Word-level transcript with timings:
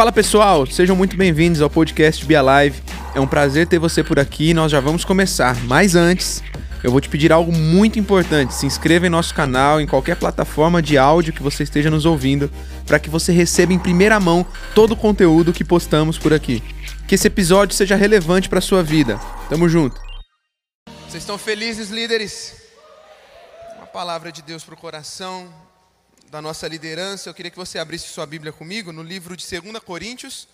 Fala 0.00 0.12
pessoal, 0.12 0.64
sejam 0.64 0.96
muito 0.96 1.14
bem-vindos 1.14 1.60
ao 1.60 1.68
podcast 1.68 2.24
Be 2.24 2.34
Alive. 2.34 2.82
É 3.14 3.20
um 3.20 3.26
prazer 3.26 3.66
ter 3.66 3.78
você 3.78 4.02
por 4.02 4.18
aqui 4.18 4.48
e 4.48 4.54
nós 4.54 4.72
já 4.72 4.80
vamos 4.80 5.04
começar. 5.04 5.54
Mas 5.64 5.94
antes, 5.94 6.42
eu 6.82 6.90
vou 6.90 7.02
te 7.02 7.08
pedir 7.10 7.30
algo 7.30 7.52
muito 7.52 7.98
importante. 7.98 8.54
Se 8.54 8.64
inscreva 8.64 9.06
em 9.06 9.10
nosso 9.10 9.34
canal, 9.34 9.78
em 9.78 9.86
qualquer 9.86 10.16
plataforma 10.16 10.80
de 10.80 10.96
áudio 10.96 11.34
que 11.34 11.42
você 11.42 11.64
esteja 11.64 11.90
nos 11.90 12.06
ouvindo, 12.06 12.50
para 12.86 12.98
que 12.98 13.10
você 13.10 13.30
receba 13.30 13.74
em 13.74 13.78
primeira 13.78 14.18
mão 14.18 14.46
todo 14.74 14.92
o 14.92 14.96
conteúdo 14.96 15.52
que 15.52 15.62
postamos 15.62 16.16
por 16.16 16.32
aqui. 16.32 16.62
Que 17.06 17.16
esse 17.16 17.26
episódio 17.26 17.76
seja 17.76 17.94
relevante 17.94 18.48
para 18.48 18.62
sua 18.62 18.82
vida. 18.82 19.20
Tamo 19.50 19.68
junto. 19.68 20.00
Vocês 21.06 21.22
estão 21.22 21.36
felizes, 21.36 21.90
líderes? 21.90 22.54
Uma 23.76 23.86
palavra 23.86 24.32
de 24.32 24.40
Deus 24.40 24.64
para 24.64 24.72
o 24.72 24.78
coração 24.78 25.46
da 26.30 26.40
nossa 26.40 26.68
liderança. 26.68 27.28
Eu 27.28 27.34
queria 27.34 27.50
que 27.50 27.56
você 27.56 27.78
abrisse 27.78 28.06
sua 28.06 28.24
Bíblia 28.24 28.52
comigo 28.52 28.92
no 28.92 29.02
livro 29.02 29.36
de 29.36 29.44
2 29.44 29.82
Coríntios. 29.82 30.46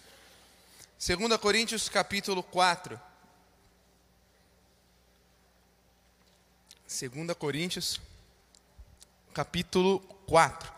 2 0.98 1.37
Coríntios, 1.37 1.91
capítulo 1.91 2.42
4. 2.42 2.98
2 6.88 7.36
Coríntios, 7.38 8.00
capítulo 9.34 10.00
4. 10.27 10.73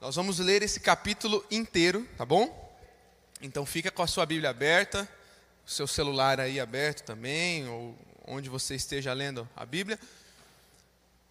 Nós 0.00 0.16
vamos 0.16 0.40
ler 0.40 0.62
esse 0.62 0.80
capítulo 0.80 1.46
inteiro, 1.48 2.04
tá 2.18 2.26
bom? 2.26 2.76
Então 3.40 3.64
fica 3.64 3.90
com 3.92 4.02
a 4.02 4.08
sua 4.08 4.26
Bíblia 4.26 4.50
aberta, 4.50 5.08
o 5.64 5.70
seu 5.70 5.86
celular 5.86 6.40
aí 6.40 6.58
aberto 6.58 7.04
também, 7.04 7.68
ou 7.68 7.96
onde 8.26 8.48
você 8.48 8.74
esteja 8.74 9.12
lendo 9.12 9.48
a 9.54 9.64
Bíblia. 9.64 9.96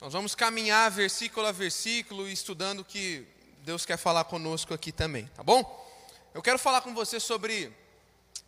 Nós 0.01 0.13
vamos 0.13 0.33
caminhar 0.33 0.89
versículo 0.89 1.45
a 1.45 1.51
versículo, 1.51 2.29
estudando 2.29 2.79
o 2.79 2.85
que 2.85 3.27
Deus 3.65 3.85
quer 3.85 3.97
falar 3.97 4.23
conosco 4.23 4.73
aqui 4.73 4.93
também, 4.93 5.25
tá 5.35 5.43
bom? 5.43 5.61
Eu 6.33 6.41
quero 6.41 6.57
falar 6.57 6.79
com 6.79 6.93
você 6.93 7.19
sobre 7.19 7.69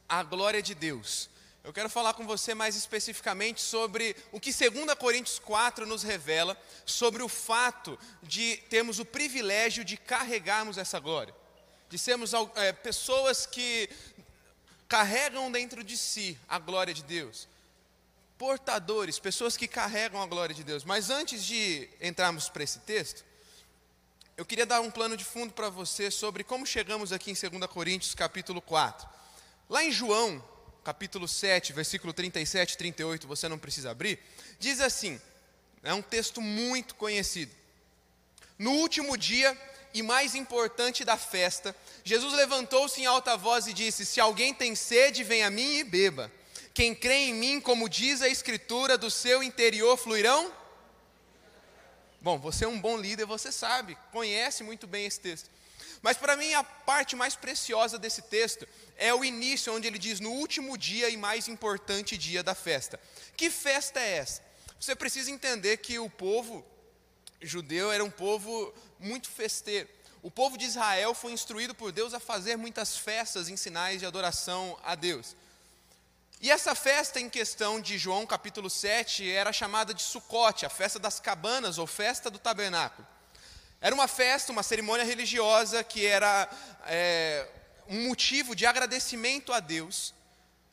a 0.07 0.23
glória 0.23 0.61
de 0.61 0.73
Deus. 0.73 1.29
Eu 1.61 1.73
quero 1.73 1.89
falar 1.89 2.13
com 2.13 2.25
você 2.25 2.55
mais 2.55 2.77
especificamente 2.77 3.59
sobre 3.59 4.15
o 4.31 4.39
que 4.39 4.53
2 4.53 4.93
Coríntios 4.97 5.39
4 5.39 5.85
nos 5.85 6.03
revela 6.03 6.57
sobre 6.85 7.21
o 7.21 7.27
fato 7.27 7.99
de 8.23 8.55
termos 8.69 8.99
o 8.99 9.03
privilégio 9.03 9.83
de 9.83 9.97
carregarmos 9.97 10.77
essa 10.77 11.01
glória, 11.01 11.35
de 11.89 11.97
sermos 11.97 12.31
é, 12.55 12.71
pessoas 12.71 13.45
que 13.45 13.89
carregam 14.87 15.51
dentro 15.51 15.83
de 15.83 15.97
si 15.97 16.37
a 16.47 16.57
glória 16.57 16.93
de 16.93 17.03
Deus, 17.03 17.45
portadores, 18.41 19.19
pessoas 19.19 19.55
que 19.55 19.67
carregam 19.67 20.19
a 20.19 20.25
glória 20.25 20.55
de 20.55 20.63
Deus. 20.63 20.83
Mas 20.83 21.11
antes 21.11 21.45
de 21.45 21.87
entrarmos 22.01 22.49
para 22.49 22.63
esse 22.63 22.79
texto, 22.79 23.23
eu 24.35 24.43
queria 24.43 24.65
dar 24.65 24.81
um 24.81 24.89
plano 24.89 25.15
de 25.15 25.23
fundo 25.23 25.53
para 25.53 25.69
você 25.69 26.09
sobre 26.09 26.43
como 26.43 26.65
chegamos 26.65 27.13
aqui 27.13 27.29
em 27.29 27.35
2 27.35 27.67
Coríntios 27.67 28.15
capítulo 28.15 28.59
4. 28.59 29.07
Lá 29.69 29.83
em 29.83 29.91
João, 29.91 30.43
capítulo 30.83 31.27
7, 31.27 31.71
versículo 31.71 32.13
37 32.13 32.73
e 32.73 32.77
38, 32.79 33.27
você 33.27 33.47
não 33.47 33.59
precisa 33.59 33.91
abrir, 33.91 34.17
diz 34.57 34.81
assim: 34.81 35.21
é 35.83 35.93
um 35.93 36.01
texto 36.01 36.41
muito 36.41 36.95
conhecido. 36.95 37.51
No 38.57 38.71
último 38.71 39.15
dia 39.17 39.55
e 39.93 40.01
mais 40.01 40.33
importante 40.33 41.05
da 41.05 41.15
festa, 41.15 41.75
Jesus 42.03 42.33
levantou-se 42.33 42.99
em 42.99 43.05
alta 43.05 43.37
voz 43.37 43.67
e 43.67 43.73
disse: 43.73 44.03
Se 44.03 44.19
alguém 44.19 44.51
tem 44.51 44.73
sede, 44.73 45.23
venha 45.23 45.45
a 45.45 45.51
mim 45.51 45.77
e 45.77 45.83
beba. 45.83 46.31
Quem 46.73 46.95
crê 46.95 47.25
em 47.25 47.33
mim, 47.33 47.59
como 47.59 47.89
diz 47.89 48.21
a 48.21 48.29
Escritura, 48.29 48.97
do 48.97 49.11
seu 49.11 49.43
interior 49.43 49.97
fluirão. 49.97 50.53
Bom, 52.21 52.39
você 52.39 52.65
é 52.65 52.67
um 52.67 52.79
bom 52.79 52.97
líder, 52.97 53.25
você 53.25 53.51
sabe, 53.51 53.97
conhece 54.11 54.63
muito 54.63 54.87
bem 54.87 55.05
esse 55.05 55.19
texto. 55.19 55.49
Mas 56.01 56.17
para 56.17 56.35
mim 56.35 56.53
a 56.53 56.63
parte 56.63 57.15
mais 57.15 57.35
preciosa 57.35 57.97
desse 57.99 58.23
texto 58.23 58.67
é 58.95 59.13
o 59.13 59.23
início, 59.23 59.73
onde 59.73 59.87
ele 59.87 59.99
diz 59.99 60.19
no 60.19 60.31
último 60.31 60.77
dia 60.77 61.09
e 61.09 61.17
mais 61.17 61.47
importante 61.47 62.17
dia 62.17 62.43
da 62.43 62.55
festa. 62.55 62.99
Que 63.35 63.49
festa 63.49 63.99
é 63.99 64.17
essa? 64.17 64.41
Você 64.79 64.95
precisa 64.95 65.29
entender 65.29 65.77
que 65.77 65.99
o 65.99 66.09
povo 66.09 66.65
judeu 67.41 67.91
era 67.91 68.03
um 68.03 68.09
povo 68.09 68.73
muito 68.99 69.29
festeiro. 69.29 69.87
O 70.23 70.29
povo 70.29 70.57
de 70.57 70.65
Israel 70.65 71.13
foi 71.13 71.31
instruído 71.31 71.73
por 71.73 71.91
Deus 71.91 72.13
a 72.13 72.19
fazer 72.19 72.55
muitas 72.55 72.95
festas 72.97 73.49
em 73.49 73.57
sinais 73.57 73.99
de 73.99 74.05
adoração 74.05 74.77
a 74.83 74.95
Deus. 74.95 75.35
E 76.41 76.49
essa 76.49 76.73
festa 76.73 77.19
em 77.19 77.29
questão 77.29 77.79
de 77.79 77.99
João 77.99 78.25
capítulo 78.25 78.67
7 78.67 79.29
era 79.29 79.53
chamada 79.53 79.93
de 79.93 80.01
Sucote, 80.01 80.65
a 80.65 80.69
festa 80.69 80.97
das 80.97 81.19
cabanas 81.19 81.77
ou 81.77 81.85
festa 81.85 82.31
do 82.31 82.39
tabernáculo. 82.39 83.07
Era 83.79 83.93
uma 83.93 84.07
festa, 84.07 84.51
uma 84.51 84.63
cerimônia 84.63 85.05
religiosa 85.05 85.83
que 85.83 86.03
era 86.03 86.49
é, 86.87 87.47
um 87.87 88.07
motivo 88.07 88.55
de 88.55 88.65
agradecimento 88.65 89.53
a 89.53 89.59
Deus 89.59 90.15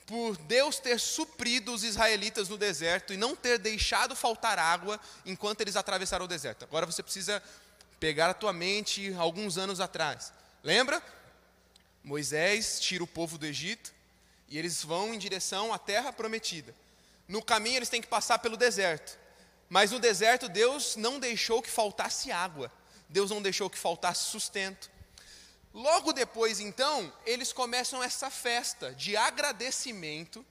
por 0.07 0.39
Deus 0.39 0.79
ter 0.79 0.99
suprido 0.99 1.75
os 1.75 1.85
israelitas 1.85 2.49
no 2.49 2.57
deserto 2.57 3.13
e 3.13 3.19
não 3.19 3.37
ter 3.37 3.59
deixado 3.59 4.17
faltar 4.17 4.59
água 4.59 4.99
enquanto 5.27 5.61
eles 5.61 5.77
atravessaram 5.77 6.25
o 6.25 6.29
deserto. 6.29 6.65
Agora 6.65 6.87
você 6.87 7.03
precisa 7.03 7.43
pegar 8.01 8.31
a 8.31 8.35
tua 8.35 8.55
mente 8.55 9.13
alguns 9.19 9.59
anos 9.59 9.81
atrás. 9.81 10.33
Lembra? 10.65 11.03
Moisés 12.03 12.81
tira 12.81 13.05
o 13.05 13.07
povo 13.07 13.37
do 13.37 13.45
Egito 13.45 13.98
e 14.49 14.59
eles 14.59 14.83
vão 14.83 15.13
em 15.13 15.19
direção 15.19 15.73
à 15.73 15.79
terra 15.79 16.13
prometida. 16.13 16.75
No 17.27 17.43
caminho 17.43 17.77
eles 17.77 17.89
têm 17.89 18.01
que 18.01 18.09
passar 18.09 18.39
pelo 18.39 18.57
deserto. 18.57 19.19
Mas 19.69 19.91
no 19.91 19.99
deserto 19.99 20.49
Deus 20.49 20.97
não 20.97 21.19
deixou 21.19 21.63
que 21.63 21.71
faltasse 21.71 22.33
água. 22.33 22.73
Deus 23.09 23.31
não 23.31 23.43
deixou 23.43 23.69
que 23.69 23.79
faltasse 23.79 24.25
sustento. 24.25 24.91
Logo 25.73 26.13
depois, 26.13 26.61
então, 26.61 27.13
eles 27.25 27.53
começam 27.53 28.03
essa 28.03 28.31
festa 28.31 28.95
de 28.95 29.17
agradecimento, 29.17 30.45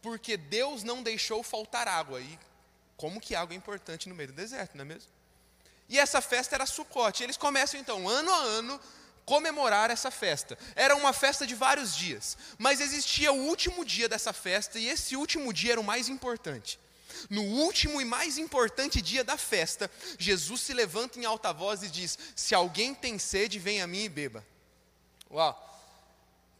porque 0.00 0.36
Deus 0.36 0.82
não 0.82 1.02
deixou 1.02 1.42
faltar 1.42 1.88
água. 1.88 2.20
E 2.20 2.38
como 2.96 3.20
que 3.20 3.34
água 3.34 3.54
é 3.54 3.56
importante 3.56 4.08
no 4.08 4.14
meio 4.14 4.28
do 4.28 4.34
deserto, 4.34 4.76
não 4.76 4.82
é 4.82 4.86
mesmo? 4.86 5.10
E 5.88 5.98
essa 5.98 6.20
festa 6.20 6.54
era 6.54 6.66
Sucote. 6.66 7.22
Eles 7.22 7.36
começam, 7.36 7.78
então, 7.78 8.08
ano 8.08 8.32
a 8.32 8.38
ano, 8.38 8.80
comemorar 9.26 9.90
essa 9.90 10.10
festa. 10.10 10.56
Era 10.76 10.96
uma 10.96 11.12
festa 11.12 11.46
de 11.46 11.54
vários 11.54 11.94
dias, 11.94 12.38
mas 12.56 12.80
existia 12.80 13.32
o 13.32 13.46
último 13.46 13.84
dia 13.84 14.08
dessa 14.08 14.32
festa, 14.32 14.78
e 14.78 14.88
esse 14.88 15.16
último 15.16 15.52
dia 15.52 15.72
era 15.72 15.80
o 15.80 15.84
mais 15.84 16.08
importante. 16.08 16.78
No 17.28 17.42
último 17.42 18.00
e 18.00 18.04
mais 18.04 18.38
importante 18.38 19.02
dia 19.02 19.24
da 19.24 19.36
festa, 19.36 19.90
Jesus 20.18 20.60
se 20.60 20.72
levanta 20.72 21.18
em 21.18 21.24
alta 21.24 21.52
voz 21.52 21.82
e 21.82 21.88
diz: 21.88 22.16
Se 22.36 22.54
alguém 22.54 22.94
tem 22.94 23.18
sede, 23.18 23.58
venha 23.58 23.84
a 23.84 23.86
mim 23.86 24.04
e 24.04 24.08
beba. 24.08 24.46
Uau! 25.30 25.64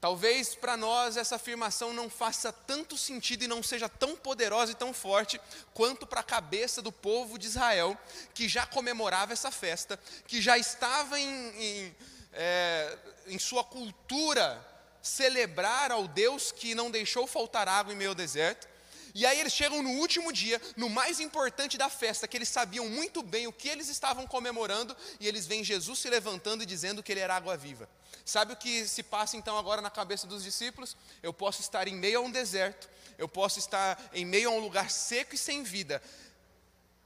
Talvez 0.00 0.55
para 0.55 0.76
nós 0.76 1.16
essa 1.16 1.37
afirmação 1.37 1.93
não 1.93 2.09
faça 2.10 2.53
tanto 2.53 2.97
sentido 2.97 3.44
e 3.44 3.49
não 3.49 3.62
seja 3.62 3.88
tão 3.88 4.15
poderosa 4.15 4.72
e 4.72 4.75
tão 4.75 4.93
forte 4.93 5.41
quanto 5.72 6.06
para 6.06 6.21
a 6.21 6.25
cabeça 6.25 6.82
do 6.82 6.93
povo 6.93 7.38
de 7.38 7.47
Israel, 7.47 7.99
que 8.34 8.49
já 8.49 8.66
comemorava 8.66 9.32
essa 9.32 9.50
festa, 9.50 9.99
que 10.26 10.41
já 10.41 10.59
estava 10.59 11.19
em, 11.19 11.28
em, 11.60 11.97
é, 12.37 12.97
em 13.27 13.39
sua 13.39 13.65
cultura 13.65 14.65
celebrar 15.03 15.91
ao 15.91 16.07
Deus 16.07 16.53
que 16.53 16.75
não 16.75 16.91
deixou 16.91 17.27
faltar 17.27 17.69
água 17.69 17.93
em 17.93 17.97
meio 17.97 18.11
ao 18.11 18.15
deserto. 18.15 18.69
E 19.15 19.25
aí 19.25 19.41
eles 19.41 19.55
chegam 19.55 19.83
no 19.83 19.91
último 19.93 20.31
dia, 20.31 20.61
no 20.77 20.91
mais 20.91 21.21
importante 21.21 21.79
da 21.79 21.89
festa, 21.89 22.29
que 22.29 22.37
eles 22.37 22.51
sabiam 22.51 22.87
muito 22.87 23.23
bem 23.23 23.47
o 23.47 23.53
que 23.53 23.67
eles 23.67 23.89
estavam 23.89 24.27
comemorando, 24.27 24.95
e 25.19 25.27
eles 25.27 25.47
veem 25.47 25.65
Jesus 25.65 26.01
se 26.01 26.11
levantando 26.11 26.63
e 26.63 26.67
dizendo 26.67 27.03
que 27.03 27.13
ele 27.13 27.21
era 27.21 27.35
água 27.35 27.57
viva. 27.57 27.89
Sabe 28.27 28.53
o 28.53 28.57
que 28.57 28.87
se 28.87 29.03
passa 29.03 29.39
então 29.39 29.57
agora 29.57 29.81
na 29.81 29.89
cabeça 29.89 30.27
dos 30.27 30.43
discípulos? 30.43 30.97
Eu 31.23 31.33
posso 31.33 31.63
estar 31.63 31.89
em 31.89 31.95
meio 31.95 32.19
a 32.19 32.23
um 32.23 32.31
deserto, 32.31 32.91
eu 33.17 33.27
posso 33.27 33.59
estar 33.59 33.99
em 34.13 34.27
meio 34.27 34.51
a 34.51 34.53
um 34.53 34.59
lugar 34.59 34.91
seco 34.91 35.35
e 35.35 35.39
sem 35.39 35.63
vida. 35.63 36.03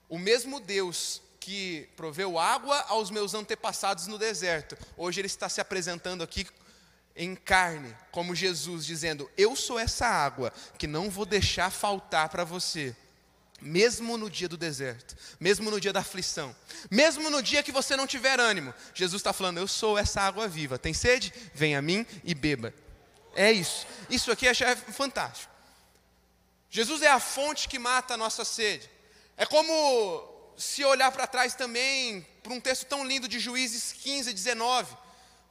O 0.09 0.19
mesmo 0.19 0.59
Deus 0.59 1.23
que 1.41 1.89
proveu 1.97 2.39
água 2.39 2.85
aos 2.89 3.11
meus 3.11 3.33
antepassados 3.33 4.07
no 4.07 4.19
deserto, 4.19 4.77
hoje 4.97 5.21
ele 5.21 5.27
está 5.27 5.49
se 5.49 5.61
apresentando 5.61 6.23
aqui 6.23 6.47
em 7.17 7.35
carne, 7.35 7.97
como 8.13 8.35
Jesus, 8.35 8.85
dizendo: 8.85 9.29
Eu 9.37 9.57
sou 9.57 9.79
essa 9.79 10.07
água 10.07 10.53
que 10.79 10.87
não 10.87 11.11
vou 11.11 11.25
deixar 11.25 11.71
faltar 11.71 12.29
para 12.29 12.45
você. 12.45 12.95
Mesmo 13.63 14.17
no 14.17 14.31
dia 14.31 14.49
do 14.49 14.57
deserto, 14.57 15.15
mesmo 15.39 15.71
no 15.71 15.79
dia 15.79 15.93
da 15.93 16.01
aflição, 16.01 16.57
mesmo 16.91 17.29
no 17.29 17.43
dia 17.43 17.63
que 17.63 17.71
você 17.71 17.95
não 17.95 18.07
tiver 18.07 18.41
ânimo, 18.41 18.73
Jesus 18.95 19.21
está 19.21 19.33
falando: 19.33 19.59
Eu 19.59 19.69
sou 19.69 19.99
essa 19.99 20.21
água 20.21 20.49
viva. 20.49 20.79
Tem 20.79 20.95
sede? 20.95 21.33
Venha 21.53 21.79
a 21.79 21.83
mim 21.83 22.07
e 22.25 22.35
beba. 22.35 22.73
É 23.35 23.53
isso. 23.53 23.87
Isso 24.09 24.31
aqui 24.33 24.47
é 24.49 24.77
fantástico. 24.77 25.53
Jesus 26.71 27.03
é 27.03 27.09
a 27.09 27.21
fonte 27.21 27.69
que 27.69 27.79
mata 27.79 28.15
a 28.15 28.17
nossa 28.17 28.45
sede. 28.45 28.89
É 29.37 29.45
como 29.45 30.30
se 30.61 30.85
olhar 30.85 31.11
para 31.11 31.27
trás 31.27 31.55
também, 31.55 32.25
para 32.43 32.53
um 32.53 32.61
texto 32.61 32.87
tão 32.87 33.05
lindo 33.05 33.27
de 33.27 33.41
Juízes 33.41 33.93
15, 33.93 34.33
19 34.33 34.97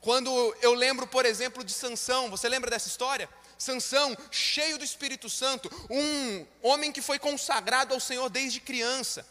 quando 0.01 0.55
eu 0.61 0.73
lembro, 0.73 1.05
por 1.05 1.25
exemplo, 1.25 1.63
de 1.63 1.73
Sansão, 1.73 2.29
você 2.29 2.47
lembra 2.47 2.69
dessa 2.69 2.87
história? 2.87 3.29
Sansão, 3.57 4.15
cheio 4.31 4.77
do 4.77 4.83
Espírito 4.83 5.29
Santo, 5.29 5.69
um 5.89 6.45
homem 6.61 6.91
que 6.91 7.01
foi 7.01 7.19
consagrado 7.19 7.93
ao 7.93 7.99
Senhor 7.99 8.29
desde 8.29 8.61
criança. 8.61 9.27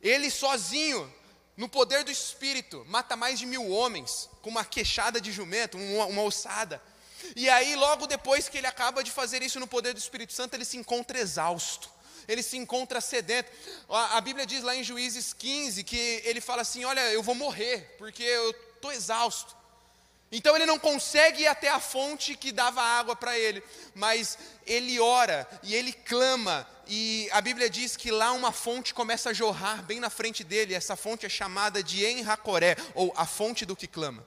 Ele 0.00 0.30
sozinho 0.30 1.12
no 1.56 1.68
poder 1.68 2.02
do 2.02 2.10
Espírito, 2.10 2.84
mata 2.88 3.14
mais 3.14 3.38
de 3.38 3.46
mil 3.46 3.70
homens, 3.70 4.28
com 4.42 4.50
uma 4.50 4.64
queixada 4.64 5.20
de 5.20 5.30
jumento, 5.30 5.78
uma, 5.78 6.06
uma 6.06 6.22
ossada. 6.22 6.82
E 7.36 7.48
aí, 7.48 7.76
logo 7.76 8.06
depois 8.06 8.48
que 8.48 8.58
ele 8.58 8.66
acaba 8.66 9.02
de 9.02 9.12
fazer 9.12 9.42
isso 9.42 9.60
no 9.60 9.66
poder 9.68 9.94
do 9.94 9.98
Espírito 9.98 10.32
Santo, 10.32 10.54
ele 10.54 10.64
se 10.64 10.76
encontra 10.76 11.18
exausto, 11.18 11.88
ele 12.28 12.42
se 12.42 12.56
encontra 12.56 13.00
sedento. 13.00 13.50
A, 13.88 14.18
a 14.18 14.20
Bíblia 14.20 14.46
diz 14.46 14.62
lá 14.62 14.74
em 14.74 14.84
Juízes 14.84 15.32
15 15.32 15.84
que 15.84 16.22
ele 16.24 16.40
fala 16.40 16.62
assim: 16.62 16.84
Olha, 16.84 17.00
eu 17.12 17.22
vou 17.22 17.34
morrer, 17.34 17.94
porque 17.98 18.22
eu 18.22 18.50
estou 18.50 18.92
exausto. 18.92 19.56
Então 20.30 20.56
ele 20.56 20.66
não 20.66 20.78
consegue 20.78 21.42
ir 21.42 21.46
até 21.46 21.68
a 21.68 21.78
fonte 21.78 22.36
que 22.36 22.50
dava 22.50 22.82
água 22.82 23.14
para 23.14 23.38
ele, 23.38 23.62
mas 23.94 24.36
ele 24.66 24.98
ora 24.98 25.48
e 25.62 25.74
ele 25.74 25.92
clama, 25.92 26.66
e 26.88 27.28
a 27.32 27.40
Bíblia 27.40 27.70
diz 27.70 27.96
que 27.96 28.10
lá 28.10 28.32
uma 28.32 28.50
fonte 28.50 28.92
começa 28.92 29.30
a 29.30 29.32
jorrar 29.32 29.82
bem 29.84 30.00
na 30.00 30.10
frente 30.10 30.42
dele, 30.42 30.74
essa 30.74 30.96
fonte 30.96 31.24
é 31.24 31.28
chamada 31.28 31.82
de 31.82 32.04
Enracoré, 32.04 32.76
ou 32.94 33.12
a 33.16 33.24
fonte 33.24 33.64
do 33.64 33.76
que 33.76 33.86
clama. 33.86 34.26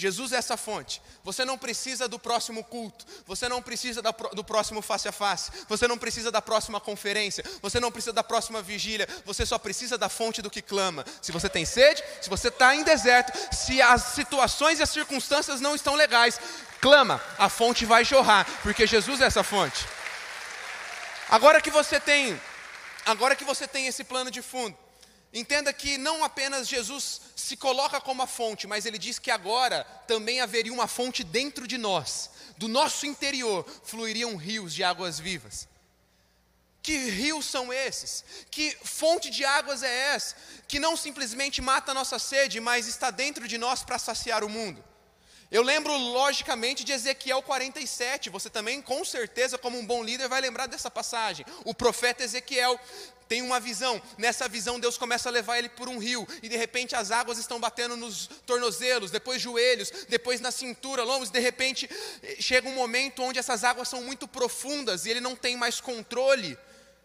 Jesus 0.00 0.32
é 0.32 0.36
essa 0.36 0.56
fonte. 0.56 1.02
Você 1.22 1.44
não 1.44 1.58
precisa 1.58 2.08
do 2.08 2.18
próximo 2.18 2.64
culto, 2.64 3.04
você 3.26 3.50
não 3.50 3.60
precisa 3.60 4.00
do 4.00 4.42
próximo 4.42 4.80
face 4.80 5.06
a 5.06 5.12
face, 5.12 5.50
você 5.68 5.86
não 5.86 5.98
precisa 5.98 6.30
da 6.30 6.40
próxima 6.40 6.80
conferência, 6.80 7.44
você 7.60 7.78
não 7.78 7.92
precisa 7.92 8.14
da 8.14 8.24
próxima 8.24 8.62
vigília, 8.62 9.06
você 9.26 9.44
só 9.44 9.58
precisa 9.58 9.98
da 9.98 10.08
fonte 10.08 10.40
do 10.40 10.50
que 10.50 10.62
clama. 10.62 11.04
Se 11.20 11.30
você 11.30 11.50
tem 11.50 11.66
sede, 11.66 12.02
se 12.22 12.30
você 12.30 12.48
está 12.48 12.74
em 12.74 12.82
deserto, 12.82 13.30
se 13.54 13.82
as 13.82 14.02
situações 14.14 14.78
e 14.78 14.82
as 14.82 14.88
circunstâncias 14.88 15.60
não 15.60 15.74
estão 15.74 15.94
legais, 15.94 16.40
clama, 16.80 17.22
a 17.36 17.50
fonte 17.50 17.84
vai 17.84 18.02
jorrar, 18.02 18.46
porque 18.62 18.86
Jesus 18.86 19.20
é 19.20 19.26
essa 19.26 19.44
fonte. 19.44 19.86
Agora 21.28 21.60
que 21.60 21.70
você 21.70 22.00
tem, 22.00 22.40
agora 23.04 23.36
que 23.36 23.44
você 23.44 23.68
tem 23.68 23.86
esse 23.86 24.02
plano 24.02 24.30
de 24.30 24.40
fundo, 24.40 24.78
Entenda 25.32 25.72
que 25.72 25.96
não 25.96 26.24
apenas 26.24 26.66
Jesus 26.66 27.20
se 27.36 27.56
coloca 27.56 28.00
como 28.00 28.22
a 28.22 28.26
fonte, 28.26 28.66
mas 28.66 28.84
ele 28.84 28.98
diz 28.98 29.18
que 29.18 29.30
agora 29.30 29.84
também 30.06 30.40
haveria 30.40 30.72
uma 30.72 30.88
fonte 30.88 31.22
dentro 31.22 31.68
de 31.68 31.78
nós, 31.78 32.30
do 32.56 32.66
nosso 32.66 33.06
interior 33.06 33.64
fluiriam 33.84 34.36
rios 34.36 34.74
de 34.74 34.82
águas 34.82 35.20
vivas. 35.20 35.68
Que 36.82 36.96
rios 37.10 37.46
são 37.46 37.72
esses? 37.72 38.24
Que 38.50 38.76
fonte 38.82 39.30
de 39.30 39.44
águas 39.44 39.82
é 39.82 40.14
essa? 40.14 40.34
Que 40.66 40.80
não 40.80 40.96
simplesmente 40.96 41.60
mata 41.60 41.92
a 41.92 41.94
nossa 41.94 42.18
sede, 42.18 42.58
mas 42.58 42.88
está 42.88 43.10
dentro 43.10 43.46
de 43.46 43.58
nós 43.58 43.84
para 43.84 43.98
saciar 43.98 44.42
o 44.42 44.48
mundo. 44.48 44.82
Eu 45.50 45.62
lembro 45.62 45.92
logicamente 45.96 46.84
de 46.84 46.92
Ezequiel 46.92 47.42
47, 47.42 48.30
você 48.30 48.48
também, 48.48 48.80
com 48.80 49.04
certeza, 49.04 49.58
como 49.58 49.78
um 49.78 49.84
bom 49.84 50.02
líder, 50.02 50.28
vai 50.28 50.40
lembrar 50.40 50.66
dessa 50.66 50.90
passagem. 50.90 51.44
O 51.64 51.74
profeta 51.74 52.22
Ezequiel 52.22 52.78
tem 53.30 53.42
uma 53.42 53.60
visão, 53.60 54.02
nessa 54.18 54.48
visão 54.48 54.80
Deus 54.80 54.98
começa 54.98 55.28
a 55.28 55.32
levar 55.32 55.56
ele 55.56 55.68
por 55.68 55.88
um 55.88 55.98
rio, 55.98 56.26
e 56.42 56.48
de 56.48 56.56
repente 56.56 56.96
as 56.96 57.12
águas 57.12 57.38
estão 57.38 57.60
batendo 57.60 57.96
nos 57.96 58.26
tornozelos, 58.44 59.12
depois 59.12 59.40
joelhos, 59.40 59.92
depois 60.08 60.40
na 60.40 60.50
cintura, 60.50 61.04
lombos, 61.04 61.30
de 61.30 61.38
repente 61.38 61.88
eh, 62.24 62.38
chega 62.40 62.68
um 62.68 62.74
momento 62.74 63.22
onde 63.22 63.38
essas 63.38 63.62
águas 63.62 63.88
são 63.88 64.02
muito 64.02 64.26
profundas 64.26 65.06
e 65.06 65.10
ele 65.10 65.20
não 65.20 65.36
tem 65.36 65.56
mais 65.56 65.80
controle. 65.80 66.58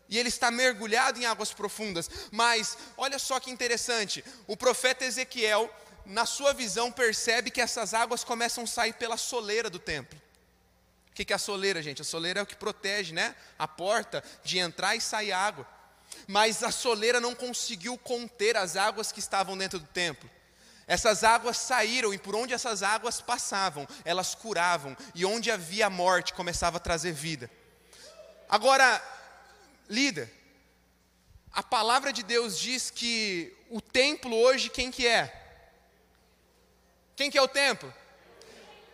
E 0.10 0.18
ele 0.18 0.30
está 0.30 0.50
mergulhado 0.50 1.20
em 1.20 1.26
águas 1.26 1.54
profundas. 1.54 2.10
Mas 2.32 2.76
olha 2.98 3.20
só 3.20 3.40
que 3.40 3.52
interessante: 3.52 4.24
o 4.48 4.56
profeta 4.56 5.04
Ezequiel 5.06 5.68
na 6.06 6.26
sua 6.26 6.54
visão, 6.54 6.92
percebe 6.92 7.50
que 7.50 7.62
essas 7.62 7.94
águas 7.94 8.24
começam 8.24 8.64
a 8.64 8.68
sair 8.68 8.94
pela 8.94 9.18
soleira 9.18 9.70
do 9.70 9.80
templo. 9.80 10.20
O 11.10 11.14
que 11.16 11.32
é 11.32 11.36
a 11.36 11.40
soleira, 11.40 11.82
gente? 11.82 12.02
A 12.02 12.06
soleira 12.06 12.40
é 12.40 12.44
o 12.44 12.46
que 12.46 12.56
protege, 12.56 13.14
né? 13.14 13.36
A 13.58 13.68
porta 13.68 14.24
de 14.44 14.60
entrar 14.60 14.96
e 14.96 15.02
sair 15.02 15.32
água. 15.32 15.75
Mas 16.28 16.64
a 16.64 16.72
soleira 16.72 17.20
não 17.20 17.36
conseguiu 17.36 17.98
conter 17.98 18.58
as 18.58 18.76
águas 18.76 19.12
que 19.12 19.20
estavam 19.20 19.58
dentro 19.58 19.80
do 19.80 19.88
templo. 19.88 20.30
Essas 20.88 21.24
águas 21.24 21.58
saíram 21.58 22.14
e 22.14 22.18
por 22.18 22.36
onde 22.36 22.54
essas 22.54 22.84
águas 22.84 23.20
passavam, 23.20 23.88
elas 24.04 24.36
curavam, 24.36 24.96
e 25.16 25.26
onde 25.26 25.50
havia 25.50 25.90
morte 25.90 26.34
começava 26.34 26.78
a 26.78 26.80
trazer 26.80 27.12
vida. 27.12 27.50
Agora, 28.48 29.02
líder, 29.90 30.32
a 31.52 31.64
palavra 31.64 32.14
de 32.14 32.22
Deus 32.22 32.60
diz 32.60 32.92
que 32.92 33.56
o 33.70 33.82
templo 33.82 34.36
hoje 34.36 34.70
quem 34.70 34.92
que 34.92 35.08
é? 35.08 35.42
Quem 37.16 37.32
que 37.32 37.38
é 37.38 37.42
o 37.42 37.48
templo? 37.48 37.92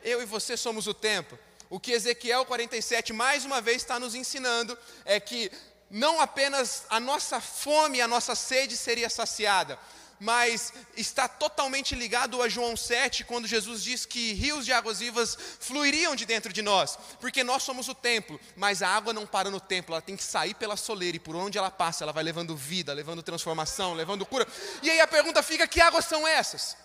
Eu 0.04 0.22
e 0.22 0.26
você 0.26 0.56
somos 0.56 0.88
o 0.88 0.94
templo. 0.94 1.38
O 1.70 1.80
que 1.80 1.92
Ezequiel 1.92 2.46
47 2.46 3.14
mais 3.14 3.46
uma 3.46 3.60
vez 3.62 3.78
está 3.78 4.00
nos 4.00 4.14
ensinando 4.14 4.78
é 5.06 5.20
que 5.20 5.52
não 5.92 6.22
apenas 6.22 6.86
a 6.90 7.00
nossa 7.00 7.42
fome, 7.42 8.00
a 8.00 8.08
nossa 8.08 8.34
sede 8.34 8.78
seria 8.78 9.10
saciada, 9.10 9.78
mas 10.18 10.72
está 10.96 11.28
totalmente 11.28 11.96
ligado 11.96 12.42
a 12.42 12.48
João 12.48 12.78
7, 12.78 13.26
quando 13.26 13.48
Jesus 13.48 13.84
diz 13.84 14.06
que 14.06 14.32
rios 14.34 14.64
de 14.64 14.72
águas 14.72 15.00
vivas 15.00 15.38
fluiriam 15.60 16.16
de 16.16 16.26
dentro 16.26 16.54
de 16.54 16.62
nós, 16.62 16.98
porque 17.20 17.44
nós 17.44 17.64
somos 17.64 17.90
o 17.90 17.96
templo, 17.96 18.40
mas 18.56 18.82
a 18.82 18.88
água 18.88 19.12
não 19.12 19.28
para 19.28 19.50
no 19.50 19.60
templo, 19.60 19.94
ela 19.94 20.02
tem 20.02 20.16
que 20.16 20.24
sair 20.24 20.54
pela 20.54 20.78
soleira, 20.78 21.18
e 21.18 21.20
por 21.20 21.36
onde 21.36 21.58
ela 21.58 21.70
passa, 21.70 22.06
ela 22.06 22.14
vai 22.14 22.24
levando 22.24 22.56
vida, 22.56 22.94
levando 22.94 23.22
transformação, 23.22 23.94
levando 23.94 24.26
cura. 24.26 24.48
E 24.82 24.90
aí 24.90 25.02
a 25.02 25.08
pergunta 25.08 25.44
fica: 25.44 25.68
que 25.68 25.82
águas 25.82 26.06
são 26.06 26.26
essas? 26.26 26.78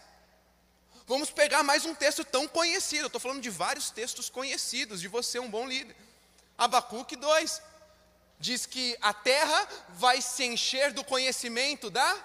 Vamos 1.06 1.30
pegar 1.30 1.62
mais 1.62 1.84
um 1.84 1.94
texto 1.94 2.24
tão 2.24 2.48
conhecido. 2.48 3.02
Eu 3.02 3.06
estou 3.06 3.20
falando 3.20 3.40
de 3.40 3.50
vários 3.50 3.90
textos 3.90 4.28
conhecidos, 4.28 5.00
de 5.00 5.06
você, 5.06 5.38
um 5.38 5.48
bom 5.48 5.64
líder. 5.64 5.94
Abacuque 6.58 7.14
2 7.14 7.75
diz 8.38 8.66
que 8.66 8.96
a 9.00 9.12
terra 9.12 9.68
vai 9.90 10.20
se 10.20 10.44
encher 10.44 10.92
do 10.92 11.04
conhecimento 11.04 11.90
da, 11.90 12.24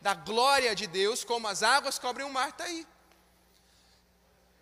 da 0.00 0.14
glória 0.14 0.74
de 0.74 0.86
Deus, 0.86 1.24
como 1.24 1.48
as 1.48 1.62
águas 1.62 1.98
cobrem 1.98 2.26
o 2.26 2.32
mar, 2.32 2.50
está 2.50 2.64
aí. 2.64 2.86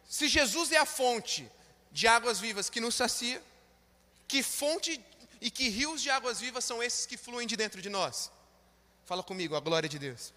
Se 0.09 0.29
Jesus 0.29 0.73
é 0.73 0.77
a 0.77 0.87
fonte 0.87 1.51
de 1.93 2.07
águas 2.07 2.41
vivas 2.41 2.69
que 2.69 2.81
nos 2.81 2.95
sacia, 2.95 3.43
que 4.27 4.43
fonte 4.43 5.01
e 5.41 5.51
que 5.51 5.69
rios 5.69 6.03
de 6.03 6.11
águas 6.11 6.41
vivas 6.41 6.65
são 6.65 6.83
esses 6.83 7.07
que 7.07 7.17
fluem 7.17 7.47
de 7.47 7.57
dentro 7.57 7.81
de 7.81 7.89
nós? 7.89 8.31
Fala 9.07 9.23
comigo, 9.23 9.57
a 9.57 9.61
glória 9.61 9.89
de 9.89 9.99
Deus. 9.99 10.33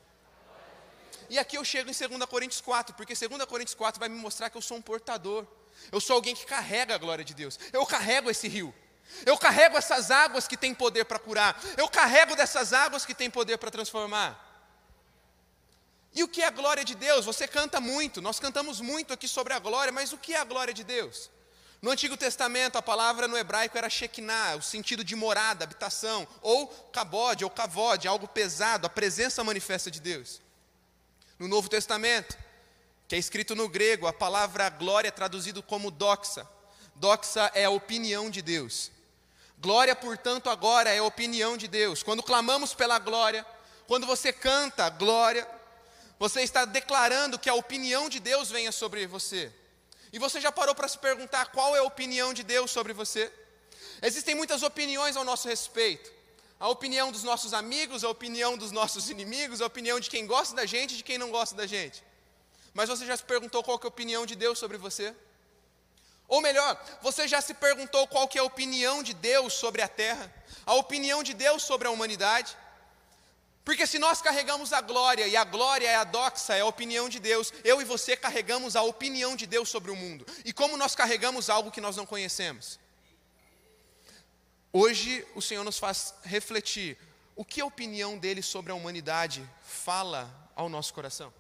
E 1.30 1.38
aqui 1.40 1.58
eu 1.58 1.66
chego 1.66 1.90
em 1.90 1.94
2 1.94 2.26
Coríntios 2.26 2.62
4, 2.62 2.96
porque 2.96 3.14
2 3.14 3.46
Coríntios 3.46 3.76
4 3.76 4.00
vai 4.00 4.10
me 4.10 4.18
mostrar 4.18 4.50
que 4.50 4.58
eu 4.58 4.62
sou 4.62 4.78
um 4.78 4.82
portador. 4.82 5.46
Eu 5.92 6.00
sou 6.00 6.16
alguém 6.16 6.36
que 6.36 6.46
carrega 6.46 6.96
a 6.96 6.98
glória 6.98 7.26
de 7.26 7.34
Deus. 7.34 7.60
Eu 7.72 7.86
carrego 7.86 8.30
esse 8.30 8.48
rio. 8.48 8.74
Eu 9.26 9.38
carrego 9.38 9.78
essas 9.78 10.12
águas 10.12 10.48
que 10.48 10.58
têm 10.58 10.74
poder 10.74 11.06
para 11.06 11.20
curar. 11.20 11.60
Eu 11.78 11.88
carrego 11.88 12.36
dessas 12.36 12.74
águas 12.74 13.06
que 13.06 13.14
têm 13.14 13.30
poder 13.30 13.58
para 13.58 13.72
transformar. 13.72 14.52
E 16.14 16.24
o 16.24 16.28
que 16.28 16.42
é 16.42 16.48
a 16.48 16.52
glória 16.52 16.84
de 16.84 16.96
Deus? 16.96 17.26
Você 17.26 17.48
canta 17.48 17.82
muito, 17.82 18.22
nós 18.22 18.40
cantamos 18.40 18.80
muito 18.80 19.14
aqui 19.14 19.28
sobre 19.28 19.54
a 19.54 19.60
glória, 19.60 19.92
mas 19.92 20.14
o 20.14 20.18
que 20.18 20.34
é 20.34 20.40
a 20.40 20.44
glória 20.44 20.74
de 20.74 20.84
Deus? 20.84 21.30
No 21.82 21.92
Antigo 21.92 22.16
Testamento, 22.16 22.78
a 22.78 22.82
palavra 22.82 23.28
no 23.28 23.38
hebraico 23.38 23.78
era 23.78 23.90
Shekinah, 23.90 24.56
o 24.56 24.62
sentido 24.62 25.04
de 25.04 25.16
morada, 25.16 25.66
habitação, 25.66 26.26
ou 26.42 26.68
kabod, 26.68 27.44
ou 27.44 27.50
kavod, 27.50 28.08
algo 28.08 28.28
pesado, 28.28 28.88
a 28.88 28.90
presença 28.90 29.44
manifesta 29.44 29.92
de 29.92 30.00
Deus. 30.00 30.40
No 31.38 31.48
Novo 31.48 31.68
Testamento, 31.68 32.38
que 33.08 33.16
é 33.16 33.18
escrito 33.18 33.54
no 33.54 33.68
grego, 33.68 34.08
a 34.08 34.14
palavra 34.14 34.70
glória 34.70 35.10
é 35.10 35.12
traduzido 35.12 35.62
como 35.62 35.92
doxa. 35.92 36.48
Doxa 36.96 37.52
é 37.54 37.66
a 37.66 37.70
opinião 37.70 38.30
de 38.30 38.42
Deus. 38.42 38.92
Glória, 39.60 39.96
portanto, 39.96 40.50
agora 40.50 40.90
é 40.90 41.00
a 41.00 41.04
opinião 41.04 41.56
de 41.58 41.68
Deus. 41.68 42.04
Quando 42.04 42.24
clamamos 42.24 42.74
pela 42.74 43.00
glória, 43.00 43.46
quando 43.88 44.06
você 44.06 44.34
canta 44.34 44.90
glória, 44.90 45.48
você 46.20 46.42
está 46.42 46.66
declarando 46.66 47.40
que 47.40 47.50
a 47.50 47.56
opinião 47.56 48.10
de 48.10 48.20
Deus 48.20 48.50
venha 48.50 48.72
sobre 48.72 49.06
você. 49.08 49.52
E 50.12 50.20
você 50.20 50.40
já 50.40 50.52
parou 50.52 50.76
para 50.76 50.88
se 50.88 50.98
perguntar 50.98 51.48
qual 51.48 51.76
é 51.76 51.80
a 51.80 51.84
opinião 51.84 52.34
de 52.34 52.44
Deus 52.44 52.72
sobre 52.72 52.94
você? 52.94 53.32
Existem 54.02 54.36
muitas 54.36 54.64
opiniões 54.64 55.16
ao 55.16 55.24
nosso 55.24 55.48
respeito 55.48 56.12
a 56.64 56.70
opinião 56.70 57.12
dos 57.12 57.24
nossos 57.24 57.54
amigos, 57.54 58.06
a 58.06 58.10
opinião 58.10 58.58
dos 58.58 58.72
nossos 58.72 59.10
inimigos, 59.10 59.60
a 59.60 59.66
opinião 59.66 60.00
de 60.00 60.10
quem 60.10 60.26
gosta 60.26 60.56
da 60.56 60.66
gente 60.66 60.94
e 60.94 60.98
de 60.98 61.04
quem 61.04 61.18
não 61.18 61.30
gosta 61.30 61.54
da 61.54 61.68
gente. 61.68 62.02
Mas 62.74 62.88
você 62.88 63.06
já 63.06 63.18
se 63.18 63.24
perguntou 63.24 63.62
qual 63.62 63.78
é 63.78 63.86
a 63.86 63.88
opinião 63.90 64.26
de 64.26 64.34
Deus 64.34 64.60
sobre 64.60 64.78
você? 64.78 65.14
Ou 66.28 66.42
melhor, 66.42 66.82
você 67.02 67.28
já 67.28 67.42
se 67.42 67.54
perguntou 67.54 68.08
qual 68.08 68.28
que 68.28 68.38
é 68.38 68.42
a 68.42 68.46
opinião 68.46 69.04
de 69.04 69.14
Deus 69.14 69.54
sobre 69.54 69.82
a 69.82 69.88
terra? 69.88 70.34
A 70.66 70.74
opinião 70.76 71.22
de 71.22 71.34
Deus 71.34 71.64
sobre 71.64 71.88
a 71.88 71.92
humanidade? 71.92 72.58
Porque 73.64 73.88
se 73.88 73.98
nós 73.98 74.22
carregamos 74.22 74.74
a 74.74 74.82
glória, 74.82 75.26
e 75.26 75.38
a 75.38 75.44
glória 75.44 75.88
é 75.88 75.96
a 75.96 76.04
doxa, 76.04 76.56
é 76.56 76.62
a 76.62 76.66
opinião 76.66 77.08
de 77.08 77.20
Deus, 77.20 77.54
eu 77.64 77.82
e 77.82 77.86
você 77.86 78.18
carregamos 78.18 78.76
a 78.76 78.82
opinião 78.82 79.36
de 79.36 79.46
Deus 79.46 79.70
sobre 79.70 79.90
o 79.90 79.96
mundo. 79.96 80.26
E 80.44 80.52
como 80.52 80.76
nós 80.76 80.96
carregamos 80.96 81.50
algo 81.50 81.72
que 81.72 81.80
nós 81.80 81.96
não 81.96 82.06
conhecemos? 82.06 82.78
Hoje 84.72 85.26
o 85.34 85.42
Senhor 85.42 85.64
nos 85.64 85.80
faz 85.80 86.14
refletir 86.24 86.98
o 87.36 87.46
que 87.46 87.62
a 87.62 87.66
opinião 87.66 88.18
dele 88.18 88.42
sobre 88.42 88.72
a 88.72 88.76
humanidade 88.76 89.48
fala 89.62 90.30
ao 90.56 90.68
nosso 90.68 90.94
coração. 90.94 91.34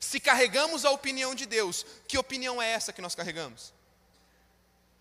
Se 0.00 0.18
carregamos 0.18 0.84
a 0.84 0.90
opinião 0.90 1.34
de 1.34 1.46
Deus, 1.46 1.86
que 2.08 2.18
opinião 2.18 2.60
é 2.60 2.70
essa 2.70 2.92
que 2.92 3.00
nós 3.00 3.14
carregamos? 3.14 3.72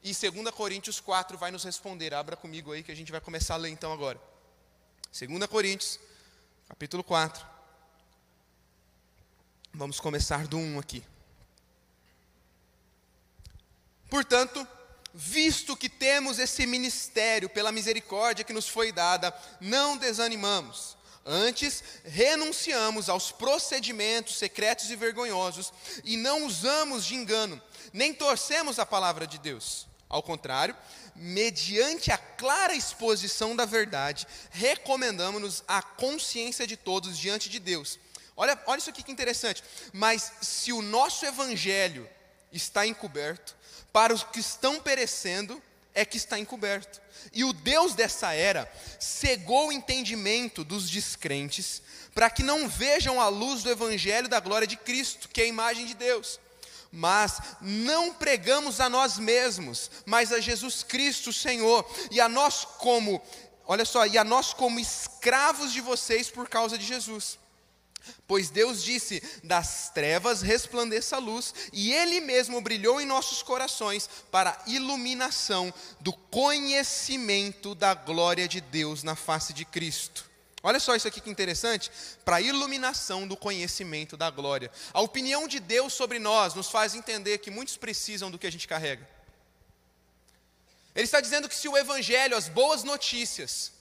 E 0.05 0.13
2 0.13 0.51
Coríntios 0.51 1.00
4 1.00 1.35
vai 1.35 1.50
nos 1.50 1.63
responder. 1.63 2.13
Abra 2.13 2.35
comigo 2.38 2.71
aí 2.71 2.83
que 2.83 2.91
a 2.91 2.95
gente 2.95 3.12
vai 3.12 3.19
começar 3.19 3.55
a 3.55 3.57
ler 3.57 3.69
então 3.69 3.91
agora. 3.91 4.21
2 5.19 5.47
Coríntios, 5.47 6.00
Capítulo 6.69 7.03
4. 7.03 7.43
Vamos 9.74 10.00
começar 10.00 10.45
do 10.45 10.59
1 10.59 10.77
aqui. 10.77 11.03
Portanto, 14.07 14.67
visto 15.12 15.75
que 15.75 15.89
temos 15.89 16.38
esse 16.38 16.67
ministério 16.67 17.50
pela 17.50 17.71
misericórdia 17.71 18.45
que 18.45 18.53
nos 18.53 18.69
foi 18.69 18.91
dada, 18.91 19.35
não 19.59 19.97
desanimamos. 19.97 20.95
Antes, 21.25 21.83
renunciamos 22.03 23.09
aos 23.09 23.31
procedimentos 23.31 24.35
secretos 24.35 24.91
e 24.91 24.95
vergonhosos 24.95 25.74
e 26.03 26.15
não 26.15 26.45
usamos 26.45 27.03
de 27.03 27.15
engano, 27.15 27.59
nem 27.91 28.13
torcemos 28.13 28.77
a 28.77 28.85
palavra 28.85 29.25
de 29.25 29.39
Deus. 29.39 29.88
Ao 30.15 30.24
contrário, 30.24 30.74
mediante 31.13 32.10
a 32.10 32.17
clara 32.17 32.74
exposição 32.74 33.53
da 33.53 33.65
verdade, 33.65 34.25
recomendamos-nos 34.50 35.62
a 35.67 35.81
consciência 35.81 36.65
de 36.65 36.77
todos 36.77 37.17
diante 37.17 37.50
de 37.50 37.60
Deus. 37.60 38.00
Olha, 38.38 38.57
olha 38.65 38.77
isso 38.77 38.89
aqui 38.89 39.03
que 39.03 39.12
interessante. 39.12 39.62
Mas 39.91 40.31
se 40.39 40.72
o 40.72 40.81
nosso 40.81 41.25
evangelho 41.25 42.10
está 42.50 42.88
encoberto, 42.88 43.57
para 43.91 44.13
os 44.13 44.24
que 44.24 44.39
estão 44.39 44.79
perecendo 44.79 45.62
é 45.93 46.05
que 46.05 46.15
está 46.15 46.39
encoberto. 46.39 47.01
E 47.34 47.43
o 47.43 47.51
Deus 47.51 47.93
dessa 47.93 48.31
era 48.31 48.72
cegou 48.98 49.67
o 49.67 49.72
entendimento 49.74 50.63
dos 50.63 50.89
descrentes, 50.89 51.81
para 52.13 52.29
que 52.29 52.41
não 52.41 52.69
vejam 52.69 53.19
a 53.19 53.27
luz 53.27 53.63
do 53.63 53.69
evangelho 53.69 54.29
da 54.29 54.39
glória 54.39 54.65
de 54.65 54.77
Cristo, 54.77 55.27
que 55.27 55.41
é 55.41 55.43
a 55.43 55.48
imagem 55.48 55.86
de 55.86 55.93
Deus. 55.93 56.39
Mas 56.95 57.41
não 57.59 58.13
pregamos 58.13 58.79
a 58.79 58.87
nós 58.87 59.19
mesmos, 59.19 59.91
mas 60.05 60.31
a 60.31 60.39
Jesus 60.39 60.81
Cristo, 60.81 61.33
Senhor, 61.33 61.85
e 62.09 62.21
a 62.21 62.29
nós 62.29 62.63
como, 62.63 63.21
olha 63.67 63.83
só, 63.83 64.05
e 64.05 64.17
a 64.17 64.23
nós 64.23 64.53
como 64.53 64.79
escravos 64.79 65.73
de 65.73 65.81
vocês 65.81 66.29
por 66.29 66.47
causa 66.47 66.77
de 66.77 66.85
Jesus. 66.85 67.37
Pois 68.25 68.49
Deus 68.49 68.81
disse: 68.81 69.21
das 69.43 69.89
trevas 69.89 70.41
resplandeça 70.41 71.17
a 71.17 71.19
luz, 71.19 71.53
e 71.73 71.91
Ele 71.91 72.21
mesmo 72.21 72.61
brilhou 72.61 73.01
em 73.01 73.05
nossos 73.05 73.43
corações 73.43 74.09
para 74.31 74.51
a 74.51 74.69
iluminação 74.69 75.73
do 75.99 76.13
conhecimento 76.13 77.75
da 77.75 77.93
glória 77.93 78.47
de 78.47 78.61
Deus 78.61 79.03
na 79.03 79.17
face 79.17 79.51
de 79.51 79.65
Cristo. 79.65 80.35
Olha 80.65 80.79
só 80.79 80.95
isso 80.95 81.07
aqui 81.07 81.22
que 81.22 81.29
interessante, 81.29 81.91
para 82.25 82.38
a 82.38 82.41
iluminação 82.41 83.27
do 83.27 83.38
conhecimento 83.38 84.17
da 84.17 84.31
glória. 84.31 84.72
A 84.95 85.00
opinião 85.00 85.48
de 85.48 85.60
Deus 85.60 85.93
sobre 85.93 86.17
nós 86.17 86.55
nos 86.55 86.72
faz 86.72 86.95
entender 86.95 87.38
que 87.38 87.51
muitos 87.51 87.77
precisam 87.77 88.31
do 88.31 88.39
que 88.39 88.48
a 88.48 88.51
gente 88.51 88.67
carrega. 88.67 89.07
Ele 90.95 91.05
está 91.05 91.22
dizendo 91.22 91.48
que 91.48 91.53
se 91.53 91.69
o 91.69 91.77
Evangelho, 91.77 92.36
as 92.36 92.50
boas 92.50 92.84
notícias, 92.84 93.74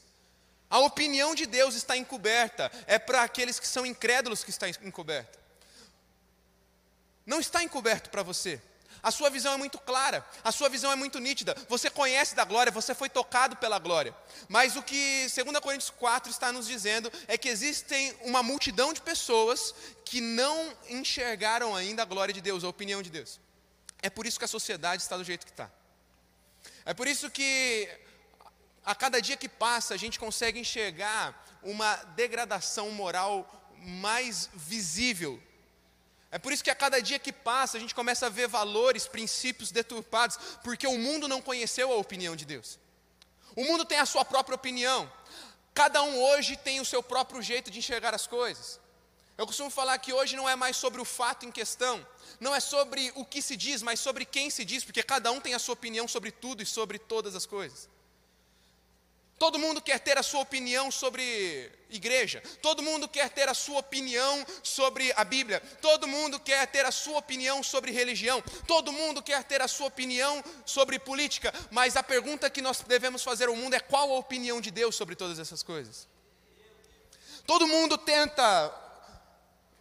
a 0.69 0.79
opinião 0.79 1.35
de 1.35 1.47
Deus 1.47 1.75
está 1.75 1.97
encoberta, 1.97 2.71
é 2.87 2.99
para 2.99 3.23
aqueles 3.23 3.59
que 3.59 3.67
são 3.67 3.87
incrédulos 3.87 4.45
que 4.45 4.51
está 4.51 4.69
encoberta. 4.69 5.39
Não 7.25 7.41
está 7.41 7.63
encoberto 7.63 8.11
para 8.11 8.23
você. 8.23 8.61
A 9.05 9.11
sua 9.11 9.29
visão 9.29 9.53
é 9.53 9.57
muito 9.59 9.79
clara, 9.79 10.27
a 10.43 10.51
sua 10.51 10.71
visão 10.71 10.91
é 10.91 10.97
muito 10.97 11.19
nítida. 11.19 11.55
Você 11.69 11.91
conhece 11.91 12.35
da 12.35 12.43
glória, 12.43 12.73
você 12.73 12.95
foi 12.95 13.11
tocado 13.11 13.55
pela 13.57 13.79
glória. 13.79 14.17
Mas 14.49 14.77
o 14.77 14.83
que 14.83 15.27
2 15.29 15.61
Coríntios 15.61 15.91
4 15.91 16.31
está 16.31 16.51
nos 16.51 16.67
dizendo 16.67 17.13
é 17.29 17.37
que 17.37 17.51
existem 17.51 18.17
uma 18.23 18.43
multidão 18.43 18.95
de 18.95 19.03
pessoas 19.03 19.75
que 20.07 20.23
não 20.23 20.73
enxergaram 20.89 21.77
ainda 21.77 22.03
a 22.03 22.07
glória 22.07 22.33
de 22.33 22.41
Deus, 22.41 22.65
a 22.65 22.69
opinião 22.69 23.03
de 23.03 23.11
Deus. 23.11 23.39
É 24.01 24.09
por 24.09 24.27
isso 24.27 24.39
que 24.39 24.47
a 24.47 24.49
sociedade 24.49 25.03
está 25.03 25.19
do 25.19 25.25
jeito 25.25 25.45
que 25.45 25.53
está. 25.53 25.71
É 26.87 26.95
por 26.95 27.07
isso 27.07 27.31
que 27.31 27.89
a 28.85 28.95
cada 28.95 29.21
dia 29.21 29.37
que 29.37 29.49
passa, 29.49 29.93
a 29.93 29.97
gente 29.99 30.19
consegue 30.19 30.59
enxergar 30.59 31.59
uma 31.63 31.97
degradação 32.17 32.91
moral 32.91 33.37
mais 33.79 34.49
visível. 34.55 35.43
É 36.35 36.39
por 36.45 36.53
isso 36.53 36.65
que 36.65 36.71
a 36.71 36.75
cada 36.75 37.01
dia 37.01 37.17
que 37.17 37.33
passa, 37.33 37.77
a 37.77 37.81
gente 37.81 37.95
começa 37.95 38.27
a 38.27 38.29
ver 38.29 38.49
valores, 38.49 39.07
princípios 39.07 39.71
deturpados, 39.71 40.37
porque 40.65 40.85
o 40.85 40.99
mundo 40.99 41.29
não 41.29 41.41
conheceu 41.41 41.93
a 41.93 41.97
opinião 41.97 42.35
de 42.35 42.45
Deus. 42.45 42.77
O 43.55 43.63
mundo 43.63 43.85
tem 43.85 44.01
a 44.01 44.05
sua 44.05 44.25
própria 44.25 44.57
opinião. 44.57 45.01
Cada 45.73 46.03
um 46.03 46.21
hoje 46.21 46.57
tem 46.57 46.81
o 46.81 46.85
seu 46.85 47.05
próprio 47.05 47.41
jeito 47.41 47.71
de 47.71 47.79
enxergar 47.79 48.13
as 48.17 48.27
coisas. 48.27 48.81
Eu 49.39 49.47
costumo 49.47 49.71
falar 49.71 49.97
que 49.99 50.13
hoje 50.13 50.35
não 50.35 50.49
é 50.49 50.57
mais 50.57 50.77
sobre 50.77 51.01
o 51.01 51.05
fato 51.05 51.47
em 51.47 51.53
questão, 51.53 52.05
não 52.41 52.53
é 52.53 52.59
sobre 52.59 53.13
o 53.15 53.25
que 53.25 53.41
se 53.41 53.57
diz, 53.57 53.81
mas 53.81 54.01
sobre 54.01 54.25
quem 54.25 54.51
se 54.51 54.65
diz, 54.65 54.83
porque 54.83 55.05
cada 55.05 55.31
um 55.31 55.41
tem 55.41 55.55
a 55.55 55.61
sua 55.61 55.75
opinião 55.75 56.09
sobre 56.09 56.33
tudo 56.33 56.65
e 56.65 56.67
sobre 56.67 56.99
todas 56.99 57.37
as 57.37 57.47
coisas. 57.47 57.89
Todo 59.39 59.59
mundo 59.59 59.81
quer 59.81 59.99
ter 59.99 60.17
a 60.17 60.23
sua 60.23 60.41
opinião 60.41 60.91
sobre 60.91 61.71
igreja, 61.91 62.43
todo 62.63 62.83
mundo 62.83 63.09
quer 63.09 63.29
ter 63.31 63.49
a 63.49 63.55
sua 63.55 63.81
opinião 63.81 64.47
sobre 64.63 65.13
a 65.17 65.25
Bíblia, 65.25 65.61
todo 65.81 66.07
mundo 66.07 66.39
quer 66.39 66.67
ter 66.69 66.87
a 66.87 66.91
sua 66.93 67.19
opinião 67.19 67.63
sobre 67.63 67.91
religião, 67.91 68.43
todo 68.67 68.93
mundo 68.93 69.23
quer 69.23 69.43
ter 69.45 69.61
a 69.61 69.69
sua 69.69 69.89
opinião 69.89 70.43
sobre 70.65 70.99
política, 70.99 71.53
mas 71.71 71.97
a 71.97 72.03
pergunta 72.03 72.49
que 72.49 72.63
nós 72.63 72.81
devemos 72.81 73.23
fazer 73.23 73.49
ao 73.49 73.57
mundo 73.57 73.75
é 73.75 73.81
qual 73.81 74.11
a 74.13 74.19
opinião 74.19 74.61
de 74.61 74.71
Deus 74.71 74.95
sobre 74.95 75.17
todas 75.17 75.39
essas 75.39 75.63
coisas? 75.63 76.09
Todo 77.47 77.67
mundo 77.67 77.99
tenta, 77.99 78.73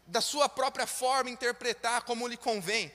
da 0.07 0.19
sua 0.19 0.49
própria 0.49 0.85
forma, 0.87 1.29
interpretar 1.29 2.01
como 2.01 2.27
lhe 2.27 2.37
convém. 2.37 2.91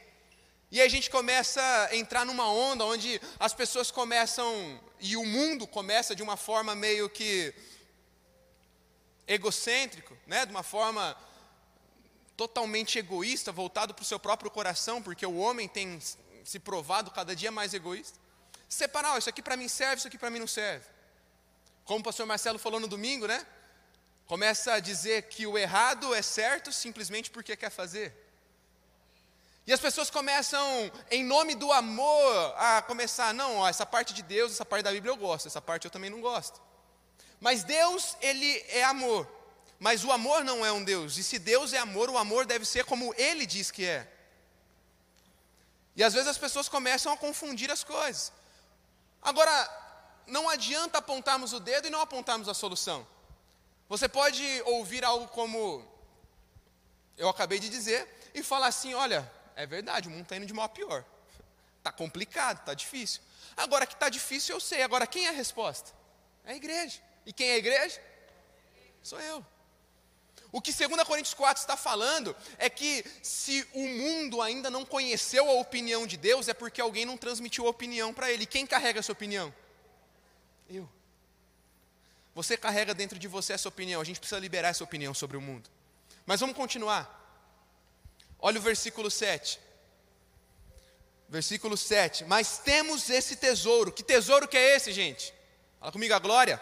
E 0.71 0.83
a 0.83 0.89
gente 0.89 1.11
começa 1.11 1.63
a 1.91 1.97
entrar 1.97 2.27
numa 2.27 2.51
onda 2.51 2.85
onde 2.85 3.21
as 3.39 3.55
pessoas 3.55 3.91
começam, 3.91 4.79
e 5.01 5.17
o 5.17 5.25
mundo 5.25 5.67
começa 5.67 6.15
de 6.15 6.23
uma 6.23 6.37
forma 6.37 6.75
meio 6.75 7.09
que 7.09 7.55
egocêntrico, 9.27 10.17
né? 10.27 10.45
de 10.45 10.51
uma 10.51 10.63
forma 10.63 11.17
totalmente 12.37 12.99
egoísta, 12.99 13.51
voltado 13.51 13.95
para 13.95 14.03
o 14.03 14.07
seu 14.07 14.21
próprio 14.21 14.51
coração, 14.51 15.03
porque 15.03 15.25
o 15.25 15.39
homem 15.39 15.67
tem 15.67 15.99
se 16.45 16.59
provado 16.59 17.11
cada 17.11 17.35
dia 17.35 17.51
mais 17.51 17.73
egoísta. 17.73 18.19
Separar, 18.69 19.15
oh, 19.15 19.19
isso 19.19 19.31
aqui 19.31 19.41
para 19.41 19.57
mim 19.57 19.69
serve, 19.69 19.97
isso 19.97 20.09
aqui 20.09 20.19
para 20.19 20.31
mim 20.31 20.39
não 20.39 20.47
serve. 20.47 20.85
Como 21.85 22.01
o 22.01 22.03
pastor 22.03 22.27
Marcelo 22.27 22.59
falou 22.59 22.79
no 22.79 22.87
domingo, 22.87 23.27
né? 23.27 23.47
Começa 24.27 24.75
a 24.75 24.81
dizer 24.81 25.23
que 25.23 25.47
o 25.47 25.57
errado 25.57 26.15
é 26.15 26.21
certo 26.21 26.71
simplesmente 26.71 27.31
porque 27.31 27.57
quer 27.57 27.71
fazer. 27.71 28.28
E 29.69 29.73
as 29.73 29.81
pessoas 29.81 30.09
começam, 30.09 30.91
em 31.11 31.23
nome 31.23 31.55
do 31.55 31.71
amor, 31.71 32.55
a 32.57 32.81
começar, 32.81 33.35
não, 33.35 33.59
ó, 33.59 33.69
essa 33.69 33.85
parte 33.85 34.15
de 34.15 34.23
Deus, 34.23 34.53
essa 34.53 34.65
parte 34.65 34.83
da 34.83 34.91
Bíblia 34.91 35.13
eu 35.13 35.17
gosto, 35.19 35.47
essa 35.47 35.61
parte 35.61 35.85
eu 35.85 35.91
também 35.91 36.09
não 36.09 36.23
gosto. 36.23 36.59
Mas 37.39 37.65
Deus, 37.65 38.17
ele 38.23 38.65
é 38.71 38.83
amor. 38.85 39.29
Mas 39.79 40.05
o 40.05 40.11
amor 40.11 40.43
não 40.43 40.65
é 40.65 40.73
um 40.73 40.83
Deus. 40.83 41.19
E 41.19 41.23
se 41.23 41.39
Deus 41.39 41.75
é 41.75 41.79
amor, 41.79 42.09
o 42.09 42.17
amor 42.17 42.47
deve 42.47 42.65
ser 42.65 42.87
como 42.87 43.13
ele 43.19 43.45
diz 43.45 43.71
que 43.71 43.85
é. 43.85 44.11
E 45.95 46.03
às 46.03 46.15
vezes 46.15 46.29
as 46.29 46.39
pessoas 46.39 46.67
começam 46.67 47.13
a 47.13 47.17
confundir 47.19 47.71
as 47.71 47.85
coisas. 47.85 48.33
Agora, 49.21 49.53
não 50.27 50.49
adianta 50.49 50.97
apontarmos 50.97 51.53
o 51.53 51.61
dedo 51.61 51.89
e 51.89 51.91
não 51.91 52.01
apontarmos 52.01 52.49
a 52.49 52.55
solução. 52.55 53.07
Você 53.87 54.09
pode 54.09 54.43
ouvir 54.65 55.05
algo 55.05 55.29
como 55.29 55.87
eu 57.19 57.29
acabei 57.29 57.59
de 57.59 57.69
dizer 57.69 58.09
e 58.33 58.43
falar 58.43 58.69
assim: 58.69 58.95
olha, 58.95 59.31
é 59.59 59.67
verdade, 59.67 60.07
o 60.07 60.11
mundo 60.13 60.23
está 60.23 60.37
indo 60.37 60.47
de 60.47 60.55
mal 60.55 60.67
a 60.67 60.69
pior. 60.69 61.05
Está 61.79 61.91
complicado, 61.91 62.61
está 62.61 62.75
difícil. 62.75 63.21
Agora 63.57 63.89
que 63.89 63.95
está 63.95 64.09
difícil, 64.09 64.55
eu 64.55 64.61
sei. 64.61 64.85
Agora, 64.85 65.05
quem 65.05 65.27
é 65.27 65.31
a 65.31 65.33
resposta? 65.33 65.93
É 66.45 66.53
a 66.53 66.55
igreja. 66.55 67.01
E 67.27 67.33
quem 67.33 67.51
é 67.51 67.55
a 67.55 67.59
igreja? 67.59 68.01
Sou 69.03 69.21
eu. 69.21 69.45
O 70.53 70.61
que 70.63 70.73
2 70.73 71.03
Coríntios 71.03 71.35
4 71.35 71.61
está 71.61 71.77
falando 71.77 72.37
é 72.57 72.71
que 72.71 73.05
se 73.21 73.67
o 73.75 73.85
mundo 73.85 74.41
ainda 74.41 74.71
não 74.71 74.85
conheceu 74.85 75.51
a 75.51 75.55
opinião 75.55 76.07
de 76.07 76.17
Deus, 76.17 76.47
é 76.47 76.55
porque 76.55 76.81
alguém 76.81 77.05
não 77.05 77.17
transmitiu 77.17 77.67
a 77.67 77.71
opinião 77.71 78.15
para 78.15 78.31
ele. 78.31 78.47
Quem 78.47 78.65
carrega 78.65 79.01
essa 79.01 79.11
opinião? 79.11 79.53
Eu. 80.71 80.89
Você 82.33 82.57
carrega 82.57 82.95
dentro 82.95 83.19
de 83.19 83.27
você 83.27 83.55
essa 83.55 83.69
opinião, 83.69 84.01
a 84.01 84.05
gente 84.05 84.21
precisa 84.21 84.41
liberar 84.41 84.69
essa 84.69 84.85
opinião 84.85 85.13
sobre 85.13 85.37
o 85.37 85.41
mundo. 85.41 85.69
Mas 86.25 86.39
vamos 86.39 86.55
continuar. 86.55 87.18
Olha 88.39 88.59
o 88.59 88.63
versículo 88.63 89.11
7. 89.11 89.59
Versículo 91.29 91.77
7. 91.77 92.25
Mas 92.25 92.59
temos 92.59 93.11
esse 93.11 93.37
tesouro. 93.37 93.93
Que 93.93 94.03
tesouro 94.03 94.49
que 94.49 94.57
é 94.57 94.77
esse, 94.77 94.93
gente? 94.93 95.35
Fala 95.79 95.93
comigo 95.93 96.15
a 96.15 96.19
glória. 96.19 96.61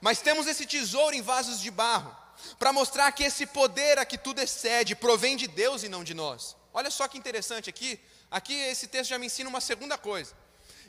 Mas 0.00 0.20
temos 0.20 0.46
esse 0.46 0.64
tesouro 0.66 1.14
em 1.14 1.22
vasos 1.22 1.60
de 1.60 1.70
barro, 1.70 2.16
para 2.58 2.72
mostrar 2.72 3.10
que 3.12 3.24
esse 3.24 3.46
poder 3.46 3.98
a 3.98 4.04
que 4.04 4.16
tudo 4.16 4.40
excede 4.40 4.94
provém 4.94 5.36
de 5.36 5.48
Deus 5.48 5.82
e 5.82 5.88
não 5.88 6.04
de 6.04 6.14
nós. 6.14 6.56
Olha 6.72 6.90
só 6.90 7.08
que 7.08 7.18
interessante 7.18 7.68
aqui. 7.68 7.98
Aqui 8.30 8.54
esse 8.54 8.86
texto 8.86 9.10
já 9.10 9.18
me 9.18 9.26
ensina 9.26 9.48
uma 9.48 9.60
segunda 9.60 9.98
coisa. 9.98 10.34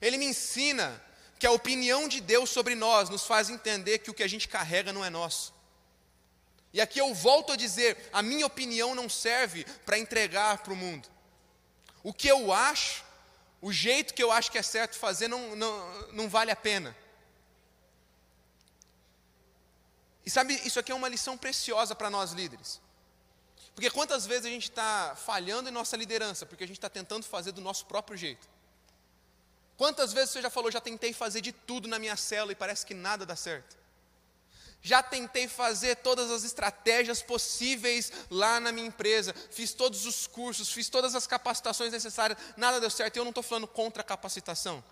Ele 0.01 0.17
me 0.17 0.25
ensina 0.25 1.01
que 1.39 1.47
a 1.47 1.51
opinião 1.51 2.07
de 2.07 2.21
Deus 2.21 2.49
sobre 2.49 2.75
nós 2.75 3.09
nos 3.09 3.25
faz 3.25 3.49
entender 3.49 3.99
que 3.99 4.11
o 4.11 4.13
que 4.13 4.23
a 4.23 4.27
gente 4.27 4.47
carrega 4.47 4.93
não 4.93 5.03
é 5.03 5.09
nosso. 5.09 5.53
E 6.73 6.79
aqui 6.79 6.99
eu 6.99 7.13
volto 7.13 7.51
a 7.51 7.55
dizer: 7.55 8.09
a 8.13 8.21
minha 8.21 8.45
opinião 8.45 8.93
não 8.93 9.09
serve 9.09 9.65
para 9.85 9.97
entregar 9.97 10.59
para 10.59 10.73
o 10.73 10.75
mundo. 10.75 11.09
O 12.03 12.13
que 12.13 12.27
eu 12.27 12.53
acho, 12.53 13.03
o 13.61 13.71
jeito 13.71 14.13
que 14.13 14.23
eu 14.23 14.31
acho 14.31 14.51
que 14.51 14.57
é 14.57 14.63
certo 14.63 14.97
fazer, 14.97 15.27
não, 15.27 15.55
não, 15.55 16.07
não 16.11 16.29
vale 16.29 16.51
a 16.51 16.55
pena. 16.55 16.95
E 20.25 20.29
sabe, 20.29 20.53
isso 20.63 20.79
aqui 20.79 20.91
é 20.91 20.95
uma 20.95 21.09
lição 21.09 21.37
preciosa 21.37 21.95
para 21.95 22.09
nós 22.09 22.33
líderes. 22.33 22.79
Porque 23.73 23.89
quantas 23.89 24.27
vezes 24.27 24.45
a 24.45 24.49
gente 24.49 24.69
está 24.69 25.15
falhando 25.15 25.69
em 25.69 25.71
nossa 25.71 25.97
liderança, 25.97 26.45
porque 26.45 26.63
a 26.63 26.67
gente 26.67 26.77
está 26.77 26.89
tentando 26.89 27.25
fazer 27.25 27.51
do 27.51 27.61
nosso 27.61 27.85
próprio 27.85 28.17
jeito. 28.17 28.47
Quantas 29.75 30.11
vezes 30.11 30.31
você 30.31 30.41
já 30.41 30.49
falou, 30.49 30.69
já 30.69 30.81
tentei 30.81 31.13
fazer 31.13 31.39
de 31.39 31.53
tudo 31.53 31.87
na 31.87 31.97
minha 31.97 32.17
célula 32.17 32.51
e 32.51 32.55
parece 32.55 32.85
que 32.85 32.93
nada 32.93 33.25
dá 33.25 33.35
certo? 33.35 33.78
Já 34.81 35.03
tentei 35.03 35.47
fazer 35.47 35.97
todas 35.97 36.31
as 36.31 36.43
estratégias 36.43 37.21
possíveis 37.21 38.11
lá 38.29 38.59
na 38.59 38.71
minha 38.71 38.87
empresa, 38.87 39.35
fiz 39.51 39.73
todos 39.73 40.05
os 40.05 40.25
cursos, 40.25 40.71
fiz 40.71 40.87
todas 40.87 41.15
as 41.15 41.27
capacitações 41.27 41.91
necessárias, 41.91 42.39
nada 42.55 42.79
deu 42.79 42.89
certo. 42.89 43.17
E 43.17 43.19
eu 43.19 43.25
não 43.25 43.31
estou 43.31 43.43
falando 43.43 43.67
contra 43.67 44.01
a 44.01 44.05
capacitação. 44.05 44.83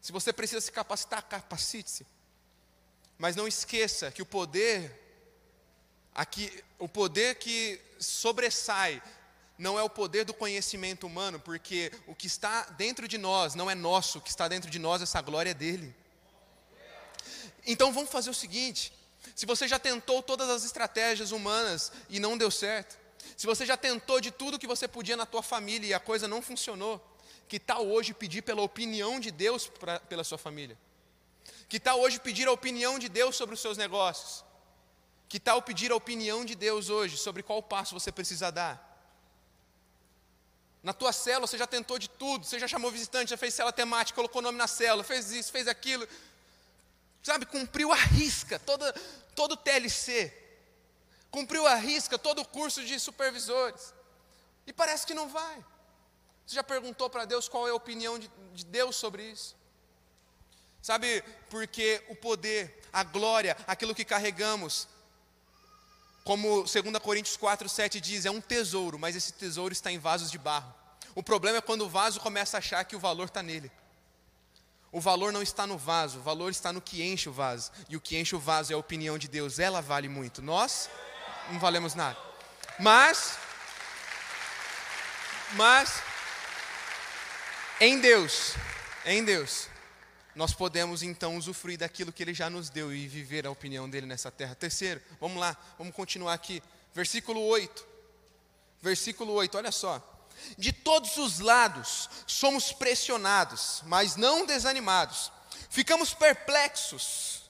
Se 0.00 0.10
você 0.10 0.32
precisa 0.32 0.60
se 0.60 0.72
capacitar, 0.72 1.22
capacite-se. 1.22 2.06
Mas 3.18 3.36
não 3.36 3.46
esqueça 3.46 4.10
que 4.10 4.22
o 4.22 4.26
poder, 4.26 4.90
aqui, 6.14 6.64
o 6.78 6.88
poder 6.88 7.36
que 7.36 7.80
sobressai, 8.00 9.02
não 9.58 9.78
é 9.78 9.82
o 9.82 9.90
poder 9.90 10.24
do 10.24 10.34
conhecimento 10.34 11.06
humano, 11.06 11.38
porque 11.38 11.92
o 12.06 12.14
que 12.14 12.26
está 12.26 12.64
dentro 12.70 13.06
de 13.06 13.16
nós 13.18 13.54
não 13.54 13.70
é 13.70 13.74
nosso, 13.74 14.18
o 14.18 14.20
que 14.20 14.30
está 14.30 14.48
dentro 14.48 14.70
de 14.70 14.78
nós, 14.78 15.02
essa 15.02 15.20
glória 15.20 15.50
é 15.50 15.54
dele. 15.54 15.94
Então 17.66 17.92
vamos 17.92 18.10
fazer 18.10 18.30
o 18.30 18.34
seguinte: 18.34 18.92
se 19.34 19.46
você 19.46 19.68
já 19.68 19.78
tentou 19.78 20.22
todas 20.22 20.48
as 20.48 20.64
estratégias 20.64 21.32
humanas 21.32 21.92
e 22.08 22.18
não 22.18 22.36
deu 22.36 22.50
certo, 22.50 22.98
se 23.36 23.46
você 23.46 23.64
já 23.64 23.76
tentou 23.76 24.20
de 24.20 24.30
tudo 24.30 24.58
que 24.58 24.66
você 24.66 24.88
podia 24.88 25.16
na 25.16 25.26
tua 25.26 25.42
família 25.42 25.88
e 25.88 25.94
a 25.94 26.00
coisa 26.00 26.26
não 26.26 26.42
funcionou, 26.42 27.00
que 27.48 27.58
tal 27.58 27.86
hoje 27.86 28.12
pedir 28.12 28.42
pela 28.42 28.62
opinião 28.62 29.20
de 29.20 29.30
Deus 29.30 29.68
pra, 29.68 30.00
pela 30.00 30.24
sua 30.24 30.38
família? 30.38 30.78
Que 31.68 31.78
tal 31.80 32.00
hoje 32.00 32.18
pedir 32.20 32.48
a 32.48 32.52
opinião 32.52 32.98
de 32.98 33.08
Deus 33.08 33.36
sobre 33.36 33.54
os 33.54 33.60
seus 33.60 33.78
negócios? 33.78 34.44
Que 35.28 35.40
tal 35.40 35.62
pedir 35.62 35.90
a 35.90 35.94
opinião 35.94 36.44
de 36.44 36.54
Deus 36.54 36.90
hoje 36.90 37.16
sobre 37.16 37.42
qual 37.42 37.62
passo 37.62 37.98
você 37.98 38.12
precisa 38.12 38.50
dar? 38.50 38.90
Na 40.82 40.92
tua 40.92 41.12
célula 41.12 41.46
você 41.46 41.56
já 41.56 41.66
tentou 41.66 41.98
de 41.98 42.10
tudo, 42.10 42.44
você 42.44 42.58
já 42.58 42.66
chamou 42.66 42.90
visitante, 42.90 43.30
já 43.30 43.36
fez 43.36 43.54
célula 43.54 43.72
temática, 43.72 44.16
colocou 44.16 44.42
nome 44.42 44.58
na 44.58 44.66
célula, 44.66 45.04
fez 45.04 45.30
isso, 45.30 45.52
fez 45.52 45.68
aquilo 45.68 46.06
sabe, 47.22 47.46
cumpriu 47.46 47.92
a 47.92 47.96
risca 47.96 48.58
toda, 48.58 48.92
todo 49.34 49.52
o 49.52 49.56
TLC, 49.56 50.32
cumpriu 51.30 51.66
a 51.66 51.74
risca 51.74 52.18
todo 52.18 52.42
o 52.42 52.44
curso 52.44 52.84
de 52.84 52.98
supervisores, 52.98 53.94
e 54.66 54.72
parece 54.72 55.06
que 55.06 55.14
não 55.14 55.28
vai. 55.28 55.64
Você 56.46 56.56
já 56.56 56.62
perguntou 56.62 57.08
para 57.08 57.24
Deus 57.24 57.48
qual 57.48 57.66
é 57.66 57.70
a 57.70 57.74
opinião 57.74 58.18
de, 58.18 58.30
de 58.52 58.64
Deus 58.64 58.96
sobre 58.96 59.30
isso? 59.30 59.56
Sabe, 60.82 61.22
porque 61.48 62.04
o 62.08 62.16
poder, 62.16 62.82
a 62.92 63.04
glória, 63.04 63.56
aquilo 63.66 63.94
que 63.94 64.04
carregamos, 64.04 64.88
como 66.24 66.64
2 66.64 66.98
Coríntios 67.00 67.36
4, 67.36 67.68
7 67.68 68.00
diz, 68.00 68.26
é 68.26 68.30
um 68.30 68.40
tesouro, 68.40 68.98
mas 68.98 69.14
esse 69.14 69.32
tesouro 69.32 69.72
está 69.72 69.92
em 69.92 69.98
vasos 69.98 70.30
de 70.30 70.38
barro. 70.38 70.74
O 71.14 71.22
problema 71.22 71.58
é 71.58 71.60
quando 71.60 71.82
o 71.82 71.88
vaso 71.88 72.20
começa 72.20 72.56
a 72.56 72.58
achar 72.58 72.84
que 72.84 72.96
o 72.96 73.00
valor 73.00 73.26
está 73.26 73.42
nele. 73.42 73.70
O 74.92 75.00
valor 75.00 75.32
não 75.32 75.42
está 75.42 75.66
no 75.66 75.78
vaso, 75.78 76.18
o 76.18 76.22
valor 76.22 76.50
está 76.50 76.70
no 76.70 76.80
que 76.80 77.02
enche 77.02 77.26
o 77.26 77.32
vaso. 77.32 77.72
E 77.88 77.96
o 77.96 78.00
que 78.00 78.18
enche 78.18 78.36
o 78.36 78.38
vaso 78.38 78.72
é 78.72 78.74
a 78.74 78.78
opinião 78.78 79.16
de 79.16 79.26
Deus, 79.26 79.58
ela 79.58 79.80
vale 79.80 80.06
muito. 80.06 80.42
Nós 80.42 80.90
não 81.50 81.58
valemos 81.58 81.94
nada. 81.94 82.18
Mas, 82.78 83.38
mas, 85.52 86.02
em 87.80 87.98
Deus, 88.00 88.54
em 89.06 89.24
Deus, 89.24 89.68
nós 90.34 90.52
podemos 90.52 91.02
então 91.02 91.36
usufruir 91.36 91.78
daquilo 91.78 92.12
que 92.12 92.22
Ele 92.22 92.34
já 92.34 92.50
nos 92.50 92.68
deu 92.68 92.94
e 92.94 93.08
viver 93.08 93.46
a 93.46 93.50
opinião 93.50 93.88
dele 93.88 94.06
nessa 94.06 94.30
terra. 94.30 94.54
Terceiro, 94.54 95.00
vamos 95.18 95.38
lá, 95.38 95.56
vamos 95.78 95.94
continuar 95.94 96.34
aqui. 96.34 96.62
Versículo 96.94 97.40
8. 97.40 97.86
Versículo 98.82 99.32
8, 99.32 99.56
olha 99.56 99.72
só. 99.72 100.11
De 100.58 100.72
todos 100.72 101.16
os 101.16 101.38
lados 101.38 102.08
somos 102.26 102.72
pressionados, 102.72 103.82
mas 103.86 104.16
não 104.16 104.46
desanimados. 104.46 105.32
Ficamos 105.70 106.12
perplexos, 106.14 107.42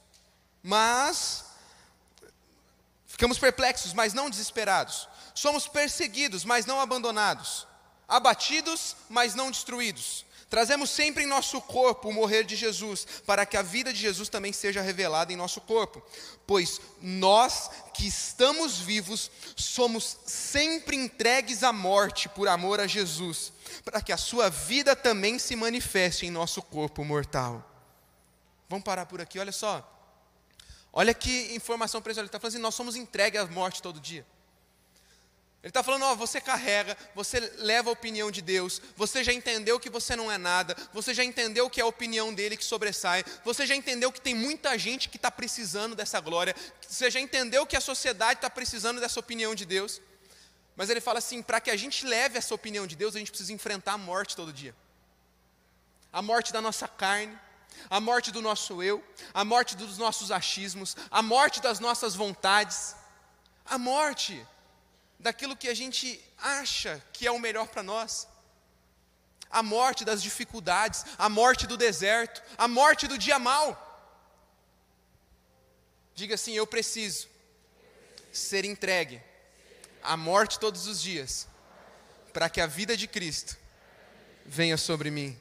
mas 0.62 1.44
ficamos 3.07 3.38
perplexos, 3.38 3.92
mas 3.92 4.14
não 4.14 4.31
desesperados. 4.31 5.09
Somos 5.35 5.66
perseguidos, 5.66 6.44
mas 6.44 6.66
não 6.66 6.81
abandonados. 6.81 7.66
Abatidos, 8.07 8.96
mas 9.09 9.35
não 9.35 9.50
destruídos 9.50 10.24
Trazemos 10.52 10.90
sempre 10.90 11.24
em 11.24 11.26
nosso 11.26 11.62
corpo 11.62 12.10
o 12.10 12.12
morrer 12.12 12.44
de 12.44 12.54
Jesus, 12.56 13.06
para 13.24 13.46
que 13.46 13.56
a 13.56 13.62
vida 13.62 13.90
de 13.90 13.98
Jesus 13.98 14.28
também 14.28 14.52
seja 14.52 14.82
revelada 14.82 15.32
em 15.32 15.36
nosso 15.36 15.62
corpo. 15.62 16.02
Pois 16.46 16.78
nós 17.00 17.70
que 17.94 18.06
estamos 18.06 18.78
vivos 18.78 19.30
somos 19.56 20.18
sempre 20.26 20.94
entregues 20.94 21.62
à 21.62 21.72
morte 21.72 22.28
por 22.28 22.48
amor 22.48 22.80
a 22.80 22.86
Jesus, 22.86 23.50
para 23.82 24.02
que 24.02 24.12
a 24.12 24.18
sua 24.18 24.50
vida 24.50 24.94
também 24.94 25.38
se 25.38 25.56
manifeste 25.56 26.26
em 26.26 26.30
nosso 26.30 26.60
corpo 26.60 27.02
mortal. 27.02 27.66
Vamos 28.68 28.84
parar 28.84 29.06
por 29.06 29.22
aqui, 29.22 29.38
olha 29.38 29.52
só. 29.52 29.82
Olha 30.92 31.14
que 31.14 31.54
informação 31.54 32.02
preciosa. 32.02 32.24
Ele 32.24 32.28
está 32.28 32.38
falando 32.38 32.52
assim: 32.52 32.62
nós 32.62 32.74
somos 32.74 32.94
entregues 32.94 33.40
à 33.40 33.46
morte 33.46 33.80
todo 33.80 33.98
dia. 33.98 34.26
Ele 35.62 35.70
está 35.70 35.81
falando, 35.81 36.05
ó, 36.07 36.16
você 36.16 36.40
carrega, 36.40 36.96
você 37.14 37.38
leva 37.59 37.88
a 37.88 37.92
opinião 37.92 38.33
de 38.33 38.42
Deus, 38.42 38.83
você 38.96 39.22
já 39.22 39.33
entendeu 39.33 39.79
que 39.79 39.88
você 39.88 40.16
não 40.16 40.31
é 40.31 40.37
nada, 40.37 40.77
você 40.92 41.14
já 41.14 41.22
entendeu 41.22 41.70
que 41.70 41.81
é 41.81 41.85
a 41.85 41.87
opinião 41.87 42.35
dele 42.35 42.57
que 42.57 42.64
sobressai, 42.64 43.25
você 43.44 43.64
já 43.64 43.77
entendeu 43.77 44.11
que 44.11 44.20
tem 44.20 44.35
muita 44.35 44.77
gente 44.77 45.09
que 45.09 45.16
está 45.16 45.31
precisando 45.31 45.94
dessa 45.94 46.18
glória, 46.18 46.57
você 46.81 47.09
já 47.09 47.20
entendeu 47.20 47.64
que 47.64 47.77
a 47.77 47.81
sociedade 47.81 48.38
está 48.38 48.51
precisando 48.51 49.01
dessa 49.01 49.20
opinião 49.20 49.55
de 49.55 49.64
Deus. 49.64 50.01
Mas 50.75 50.90
ele 50.90 51.01
fala 51.01 51.18
assim: 51.18 51.40
para 51.40 51.61
que 51.61 51.70
a 51.70 51.77
gente 51.77 52.05
leve 52.07 52.38
essa 52.38 52.55
opinião 52.55 52.85
de 52.85 52.96
Deus, 52.96 53.14
a 53.14 53.20
gente 53.20 53.31
precisa 53.31 53.53
enfrentar 53.53 53.92
a 53.92 53.98
morte 53.98 54.35
todo 54.35 54.53
dia. 54.53 54.75
A 56.12 56.20
morte 56.20 56.53
da 56.53 56.61
nossa 56.61 56.88
carne, 56.88 57.38
a 57.88 58.01
morte 58.01 58.33
do 58.33 58.42
nosso 58.42 58.83
eu, 58.83 59.03
a 59.33 59.44
morte 59.44 59.77
dos 59.77 59.96
nossos 59.96 60.33
achismos, 60.33 60.96
a 61.09 61.22
morte 61.22 61.61
das 61.61 61.79
nossas 61.79 62.16
vontades, 62.16 62.96
a 63.64 63.79
morte 63.79 64.44
daquilo 65.22 65.56
que 65.56 65.68
a 65.68 65.74
gente 65.74 66.22
acha 66.37 67.02
que 67.12 67.26
é 67.26 67.30
o 67.30 67.38
melhor 67.38 67.68
para 67.68 67.82
nós. 67.82 68.28
A 69.48 69.62
morte 69.62 70.04
das 70.04 70.22
dificuldades, 70.22 71.04
a 71.16 71.28
morte 71.28 71.66
do 71.66 71.76
deserto, 71.76 72.42
a 72.58 72.66
morte 72.66 73.06
do 73.06 73.16
dia 73.16 73.38
mal. 73.38 73.78
Diga 76.14 76.35
assim: 76.35 76.52
eu 76.52 76.66
preciso 76.66 77.28
ser 78.32 78.64
entregue 78.64 79.22
à 80.02 80.16
morte 80.16 80.58
todos 80.58 80.87
os 80.87 81.00
dias, 81.00 81.46
para 82.32 82.50
que 82.50 82.61
a 82.61 82.66
vida 82.66 82.96
de 82.96 83.06
Cristo 83.06 83.56
venha 84.44 84.76
sobre 84.76 85.11
mim. 85.11 85.38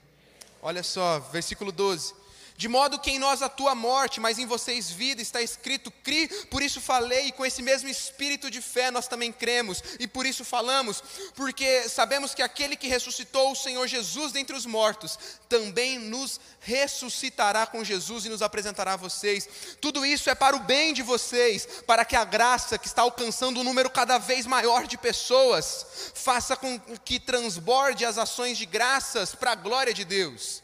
Olha 0.62 0.84
só, 0.84 1.20
versículo 1.20 1.72
12. 1.72 2.14
De 2.62 2.68
modo 2.68 3.00
que 3.00 3.10
em 3.10 3.18
nós 3.18 3.42
a 3.42 3.50
morte, 3.74 4.20
mas 4.20 4.38
em 4.38 4.46
vocês 4.46 4.92
vida, 4.92 5.20
está 5.20 5.42
escrito: 5.42 5.90
cri, 6.04 6.28
por 6.52 6.62
isso 6.62 6.80
falei, 6.80 7.26
e 7.26 7.32
com 7.32 7.44
esse 7.44 7.60
mesmo 7.60 7.90
espírito 7.90 8.52
de 8.52 8.62
fé 8.62 8.92
nós 8.92 9.08
também 9.08 9.32
cremos, 9.32 9.84
e 10.00 10.06
por 10.06 10.28
isso 10.28 10.46
falamos, 10.46 11.04
porque 11.34 11.90
sabemos 11.90 12.36
que 12.36 12.44
aquele 12.44 12.76
que 12.76 12.88
ressuscitou 12.88 13.52
o 13.52 13.56
Senhor 13.56 13.88
Jesus 13.88 14.32
dentre 14.32 14.56
os 14.56 14.68
mortos, 14.68 15.18
também 15.50 15.98
nos 15.98 16.40
ressuscitará 16.60 17.66
com 17.66 17.84
Jesus 17.84 18.26
e 18.26 18.30
nos 18.30 18.44
apresentará 18.44 18.94
a 18.94 18.98
vocês. 18.98 19.50
Tudo 19.82 20.06
isso 20.06 20.30
é 20.30 20.36
para 20.36 20.56
o 20.56 20.60
bem 20.60 20.94
de 20.94 21.02
vocês, 21.02 21.68
para 21.88 22.06
que 22.06 22.16
a 22.16 22.24
graça 22.24 22.78
que 22.78 22.86
está 22.86 23.02
alcançando 23.02 23.60
um 23.60 23.64
número 23.64 23.90
cada 23.90 24.20
vez 24.20 24.46
maior 24.46 24.86
de 24.86 25.00
pessoas, 25.00 26.14
faça 26.14 26.56
com 26.56 26.80
que 27.04 27.20
transborde 27.20 28.06
as 28.06 28.20
ações 28.20 28.56
de 28.56 28.68
graças 28.68 29.34
para 29.34 29.54
a 29.54 29.56
glória 29.56 29.96
de 29.96 30.06
Deus. 30.06 30.62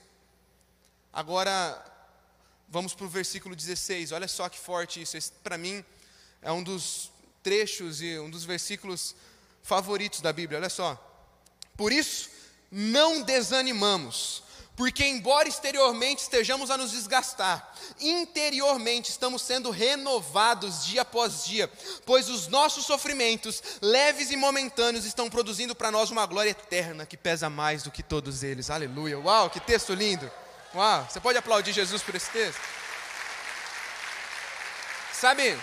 Agora, 1.17 1.83
vamos 2.69 2.93
para 2.93 3.07
o 3.07 3.09
versículo 3.09 3.55
16, 3.55 4.11
olha 4.11 4.27
só 4.27 4.47
que 4.47 4.59
forte 4.59 5.01
isso. 5.01 5.17
Para 5.41 5.57
mim, 5.57 5.83
é 6.43 6.51
um 6.51 6.61
dos 6.61 7.09
trechos 7.41 8.03
e 8.03 8.19
um 8.19 8.29
dos 8.29 8.45
versículos 8.45 9.15
favoritos 9.63 10.21
da 10.21 10.31
Bíblia, 10.31 10.59
olha 10.59 10.69
só. 10.69 10.95
Por 11.75 11.91
isso, 11.91 12.29
não 12.71 13.23
desanimamos, 13.23 14.43
porque, 14.75 15.03
embora 15.07 15.49
exteriormente 15.49 16.21
estejamos 16.21 16.69
a 16.69 16.77
nos 16.77 16.91
desgastar, 16.91 17.75
interiormente 17.99 19.09
estamos 19.09 19.41
sendo 19.41 19.71
renovados 19.71 20.85
dia 20.85 21.01
após 21.01 21.45
dia, 21.45 21.67
pois 22.05 22.29
os 22.29 22.47
nossos 22.47 22.85
sofrimentos, 22.85 23.63
leves 23.81 24.29
e 24.29 24.37
momentâneos, 24.37 25.03
estão 25.03 25.31
produzindo 25.31 25.73
para 25.73 25.89
nós 25.89 26.11
uma 26.11 26.27
glória 26.27 26.51
eterna 26.51 27.07
que 27.07 27.17
pesa 27.17 27.49
mais 27.49 27.81
do 27.81 27.89
que 27.89 28.03
todos 28.03 28.43
eles. 28.43 28.69
Aleluia! 28.69 29.17
Uau, 29.17 29.49
que 29.49 29.59
texto 29.59 29.95
lindo! 29.95 30.31
Uau, 30.75 31.07
você 31.09 31.19
pode 31.19 31.37
aplaudir 31.37 31.71
Jesus 31.71 32.03
por 32.03 32.13
esse 32.15 32.29
texto? 32.29 32.61
Sabe, 35.13 35.57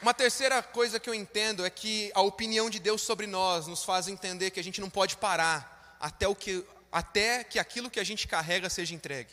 uma 0.00 0.14
terceira 0.14 0.62
coisa 0.62 1.00
que 1.00 1.08
eu 1.08 1.14
entendo 1.14 1.64
é 1.64 1.70
que 1.70 2.10
a 2.14 2.20
opinião 2.20 2.70
de 2.70 2.78
Deus 2.78 3.02
sobre 3.02 3.26
nós 3.26 3.66
nos 3.66 3.84
faz 3.84 4.08
entender 4.08 4.50
que 4.50 4.60
a 4.60 4.64
gente 4.64 4.80
não 4.80 4.90
pode 4.90 5.16
parar 5.16 5.96
até, 6.00 6.28
o 6.28 6.34
que, 6.34 6.64
até 6.92 7.44
que 7.44 7.58
aquilo 7.58 7.90
que 7.90 8.00
a 8.00 8.04
gente 8.04 8.28
carrega 8.28 8.68
seja 8.68 8.94
entregue. 8.94 9.32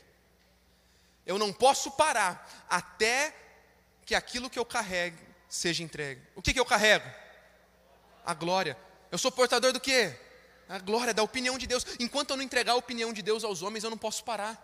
Eu 1.26 1.38
não 1.38 1.54
posso 1.54 1.92
parar 1.92 2.66
até 2.70 3.36
que 4.06 4.16
aquilo 4.16 4.50
que 4.50 4.60
eu 4.60 4.66
carregue 4.66 5.18
seja 5.48 5.84
entregue. 5.84 6.22
O 6.36 6.42
que, 6.42 6.54
que 6.54 6.60
eu 6.60 6.66
carrego? 6.66 7.10
A 8.26 8.34
glória. 8.34 8.78
Eu 9.12 9.18
sou 9.18 9.32
portador 9.32 9.72
do 9.72 9.80
quê? 9.80 10.18
A 10.68 10.80
glória, 10.80 11.14
da 11.14 11.24
opinião 11.24 11.58
de 11.58 11.68
Deus. 11.68 11.86
Enquanto 12.00 12.32
eu 12.32 12.38
não 12.38 12.44
entregar 12.44 12.74
a 12.74 12.78
opinião 12.78 13.12
de 13.14 13.22
Deus 13.22 13.44
aos 13.44 13.62
homens, 13.62 13.84
eu 13.84 13.90
não 13.90 13.98
posso 13.98 14.24
parar. 14.24 14.56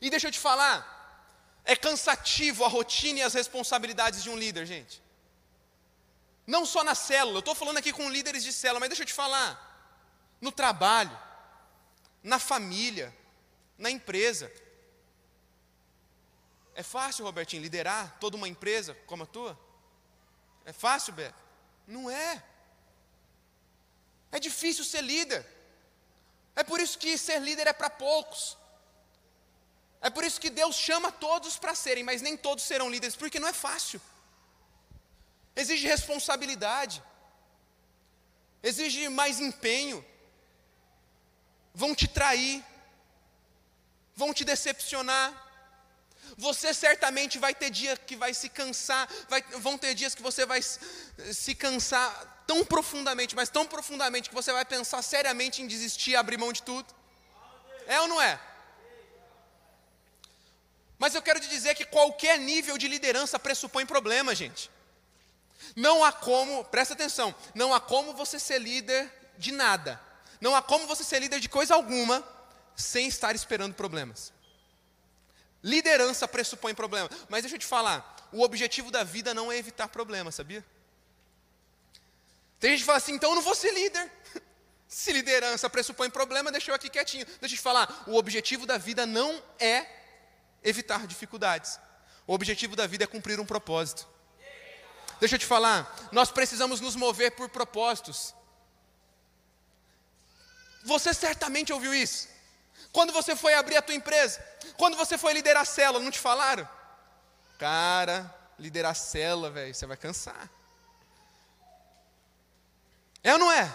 E 0.00 0.10
deixa 0.10 0.28
eu 0.28 0.32
te 0.32 0.38
falar, 0.38 0.96
é 1.64 1.74
cansativo 1.76 2.64
a 2.64 2.68
rotina 2.68 3.20
e 3.20 3.22
as 3.22 3.34
responsabilidades 3.34 4.22
de 4.22 4.30
um 4.30 4.36
líder, 4.36 4.66
gente. 4.66 5.02
Não 6.46 6.64
só 6.64 6.84
na 6.84 6.94
célula, 6.94 7.36
eu 7.36 7.40
estou 7.40 7.54
falando 7.54 7.78
aqui 7.78 7.92
com 7.92 8.08
líderes 8.08 8.44
de 8.44 8.52
célula, 8.52 8.80
mas 8.80 8.88
deixa 8.88 9.02
eu 9.02 9.06
te 9.06 9.12
falar. 9.12 9.62
No 10.40 10.52
trabalho, 10.52 11.18
na 12.22 12.38
família, 12.38 13.14
na 13.76 13.90
empresa. 13.90 14.52
É 16.74 16.82
fácil, 16.82 17.24
Robertinho, 17.24 17.62
liderar 17.62 18.16
toda 18.20 18.36
uma 18.36 18.48
empresa 18.48 18.94
como 19.06 19.24
a 19.24 19.26
tua? 19.26 19.58
É 20.64 20.72
fácil, 20.72 21.12
Beto? 21.12 21.42
Não 21.86 22.10
é. 22.10 22.42
É 24.32 24.38
difícil 24.38 24.84
ser 24.84 25.02
líder. 25.02 25.46
É 26.54 26.62
por 26.64 26.80
isso 26.80 26.98
que 26.98 27.16
ser 27.18 27.40
líder 27.40 27.66
é 27.66 27.72
para 27.72 27.90
poucos. 27.90 28.56
É 30.00 30.10
por 30.10 30.24
isso 30.24 30.40
que 30.40 30.50
Deus 30.50 30.76
chama 30.76 31.10
todos 31.10 31.58
para 31.58 31.74
serem, 31.74 32.04
mas 32.04 32.22
nem 32.22 32.36
todos 32.36 32.64
serão 32.64 32.90
líderes, 32.90 33.16
porque 33.16 33.40
não 33.40 33.48
é 33.48 33.52
fácil. 33.52 34.00
Exige 35.54 35.86
responsabilidade, 35.86 37.02
exige 38.62 39.08
mais 39.08 39.40
empenho. 39.40 40.04
Vão 41.74 41.94
te 41.94 42.06
trair, 42.06 42.64
vão 44.14 44.32
te 44.32 44.44
decepcionar. 44.44 45.45
Você 46.38 46.74
certamente 46.74 47.38
vai 47.38 47.54
ter 47.54 47.70
dia 47.70 47.96
que 47.96 48.14
vai 48.14 48.34
se 48.34 48.48
cansar, 48.48 49.08
vai, 49.28 49.42
vão 49.58 49.78
ter 49.78 49.94
dias 49.94 50.14
que 50.14 50.22
você 50.22 50.44
vai 50.44 50.60
se 50.62 51.54
cansar 51.54 52.44
tão 52.46 52.64
profundamente, 52.64 53.34
mas 53.34 53.48
tão 53.48 53.66
profundamente 53.66 54.28
que 54.28 54.34
você 54.34 54.52
vai 54.52 54.64
pensar 54.64 55.00
seriamente 55.02 55.62
em 55.62 55.66
desistir, 55.66 56.14
abrir 56.14 56.36
mão 56.36 56.52
de 56.52 56.62
tudo. 56.62 56.94
É 57.86 58.00
ou 58.00 58.08
não 58.08 58.20
é? 58.20 58.38
Mas 60.98 61.14
eu 61.14 61.22
quero 61.22 61.40
te 61.40 61.48
dizer 61.48 61.74
que 61.74 61.84
qualquer 61.84 62.38
nível 62.38 62.76
de 62.76 62.88
liderança 62.88 63.38
pressupõe 63.38 63.86
problema, 63.86 64.34
gente. 64.34 64.70
Não 65.74 66.04
há 66.04 66.12
como, 66.12 66.64
presta 66.64 66.94
atenção, 66.94 67.34
não 67.54 67.74
há 67.74 67.80
como 67.80 68.14
você 68.14 68.38
ser 68.38 68.58
líder 68.58 69.10
de 69.38 69.52
nada. 69.52 70.00
Não 70.40 70.54
há 70.54 70.62
como 70.62 70.86
você 70.86 71.02
ser 71.02 71.20
líder 71.20 71.40
de 71.40 71.48
coisa 71.48 71.74
alguma 71.74 72.22
sem 72.74 73.08
estar 73.08 73.34
esperando 73.34 73.74
problemas. 73.74 74.32
Liderança 75.66 76.28
pressupõe 76.28 76.72
problema. 76.72 77.10
Mas 77.28 77.42
deixa 77.42 77.56
eu 77.56 77.58
te 77.58 77.66
falar, 77.66 78.28
o 78.30 78.40
objetivo 78.42 78.88
da 78.88 79.02
vida 79.02 79.34
não 79.34 79.50
é 79.50 79.58
evitar 79.58 79.88
problemas, 79.88 80.36
sabia? 80.36 80.64
Tem 82.60 82.70
gente 82.70 82.80
que 82.80 82.86
fala 82.86 82.98
assim, 82.98 83.14
então 83.14 83.30
eu 83.30 83.34
não 83.34 83.42
vou 83.42 83.54
ser 83.54 83.72
líder. 83.72 84.08
Se 84.86 85.12
liderança 85.12 85.68
pressupõe 85.68 86.08
problema, 86.08 86.52
deixa 86.52 86.70
eu 86.70 86.74
aqui 86.76 86.88
quietinho. 86.88 87.26
Deixa 87.40 87.56
eu 87.56 87.58
te 87.58 87.58
falar, 87.58 88.04
o 88.06 88.14
objetivo 88.14 88.64
da 88.64 88.78
vida 88.78 89.04
não 89.04 89.42
é 89.58 89.84
evitar 90.62 91.04
dificuldades. 91.04 91.80
O 92.28 92.32
objetivo 92.32 92.76
da 92.76 92.86
vida 92.86 93.02
é 93.02 93.06
cumprir 93.08 93.40
um 93.40 93.44
propósito. 93.44 94.06
Deixa 95.18 95.34
eu 95.34 95.38
te 95.40 95.46
falar, 95.46 96.08
nós 96.12 96.30
precisamos 96.30 96.80
nos 96.80 96.94
mover 96.94 97.32
por 97.32 97.48
propósitos. 97.48 98.32
Você 100.84 101.12
certamente 101.12 101.72
ouviu 101.72 101.92
isso. 101.92 102.28
Quando 102.92 103.12
você 103.12 103.34
foi 103.34 103.54
abrir 103.54 103.76
a 103.76 103.82
tua 103.82 103.96
empresa, 103.96 104.40
quando 104.76 104.96
você 104.96 105.16
foi 105.16 105.32
liderar 105.32 105.62
a 105.62 105.66
célula, 105.66 106.02
não 106.02 106.10
te 106.10 106.18
falaram? 106.18 106.68
Cara, 107.58 108.34
liderar 108.58 108.92
a 108.92 108.94
célula, 108.94 109.50
velho, 109.50 109.74
você 109.74 109.86
vai 109.86 109.96
cansar. 109.96 110.48
É 113.22 113.32
ou 113.32 113.38
não 113.38 113.50
é? 113.50 113.74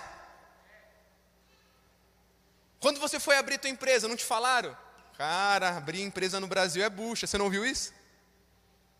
Quando 2.79 2.99
você 2.99 3.19
foi 3.19 3.37
abrir 3.37 3.57
tua 3.57 3.69
empresa, 3.69 4.07
não 4.07 4.15
te 4.15 4.25
falaram? 4.25 4.75
Cara, 5.17 5.77
abrir 5.77 6.01
empresa 6.01 6.39
no 6.39 6.47
Brasil 6.47 6.83
é 6.83 6.89
bucha. 6.89 7.27
Você 7.27 7.37
não 7.37 7.45
ouviu 7.45 7.65
isso? 7.65 7.93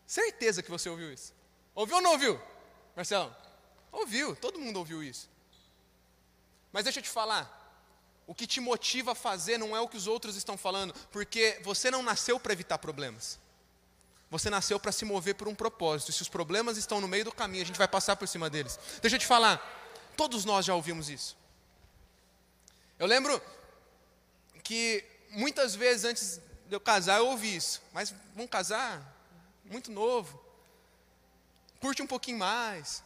Certeza 0.06 0.62
que 0.62 0.70
você 0.70 0.88
ouviu 0.88 1.12
isso. 1.12 1.34
Ouviu 1.74 1.96
ou 1.96 2.02
não 2.02 2.12
ouviu? 2.12 2.40
Marcelo? 2.94 3.34
Ouviu, 3.90 4.36
todo 4.36 4.60
mundo 4.60 4.78
ouviu 4.78 5.02
isso. 5.02 5.28
Mas 6.72 6.84
deixa 6.84 7.00
eu 7.00 7.02
te 7.02 7.08
falar. 7.08 7.61
O 8.26 8.34
que 8.34 8.46
te 8.46 8.60
motiva 8.60 9.12
a 9.12 9.14
fazer 9.14 9.58
não 9.58 9.76
é 9.76 9.80
o 9.80 9.88
que 9.88 9.96
os 9.96 10.06
outros 10.06 10.36
estão 10.36 10.56
falando, 10.56 10.94
porque 11.10 11.60
você 11.62 11.90
não 11.90 12.02
nasceu 12.02 12.38
para 12.38 12.52
evitar 12.52 12.78
problemas. 12.78 13.38
Você 14.30 14.48
nasceu 14.48 14.80
para 14.80 14.92
se 14.92 15.04
mover 15.04 15.34
por 15.34 15.46
um 15.46 15.54
propósito. 15.54 16.10
E 16.10 16.14
se 16.14 16.22
os 16.22 16.28
problemas 16.28 16.78
estão 16.78 17.00
no 17.00 17.08
meio 17.08 17.24
do 17.24 17.32
caminho, 17.32 17.62
a 17.62 17.66
gente 17.66 17.76
vai 17.76 17.88
passar 17.88 18.16
por 18.16 18.26
cima 18.26 18.48
deles. 18.48 18.78
Deixa 19.02 19.16
eu 19.16 19.20
te 19.20 19.26
falar. 19.26 19.60
Todos 20.16 20.44
nós 20.44 20.64
já 20.64 20.74
ouvimos 20.74 21.10
isso. 21.10 21.36
Eu 22.98 23.06
lembro 23.06 23.42
que 24.62 25.04
muitas 25.28 25.74
vezes 25.74 26.04
antes 26.04 26.40
de 26.66 26.74
eu 26.74 26.80
casar 26.80 27.18
eu 27.18 27.26
ouvi 27.26 27.56
isso. 27.56 27.82
Mas 27.92 28.14
vamos 28.34 28.50
casar? 28.50 29.02
Muito 29.64 29.90
novo. 29.90 30.42
Curte 31.80 32.00
um 32.00 32.06
pouquinho 32.06 32.38
mais. 32.38 33.02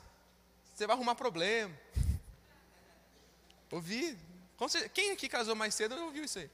Você 0.75 0.87
vai 0.87 0.95
arrumar 0.95 1.15
problema. 1.15 1.75
Ouvi. 3.73 4.17
Quem 4.95 5.13
aqui 5.13 5.29
casou 5.29 5.55
mais 5.55 5.75
cedo 5.75 5.97
ouviu 6.05 6.25
isso 6.25 6.39
aí. 6.39 6.51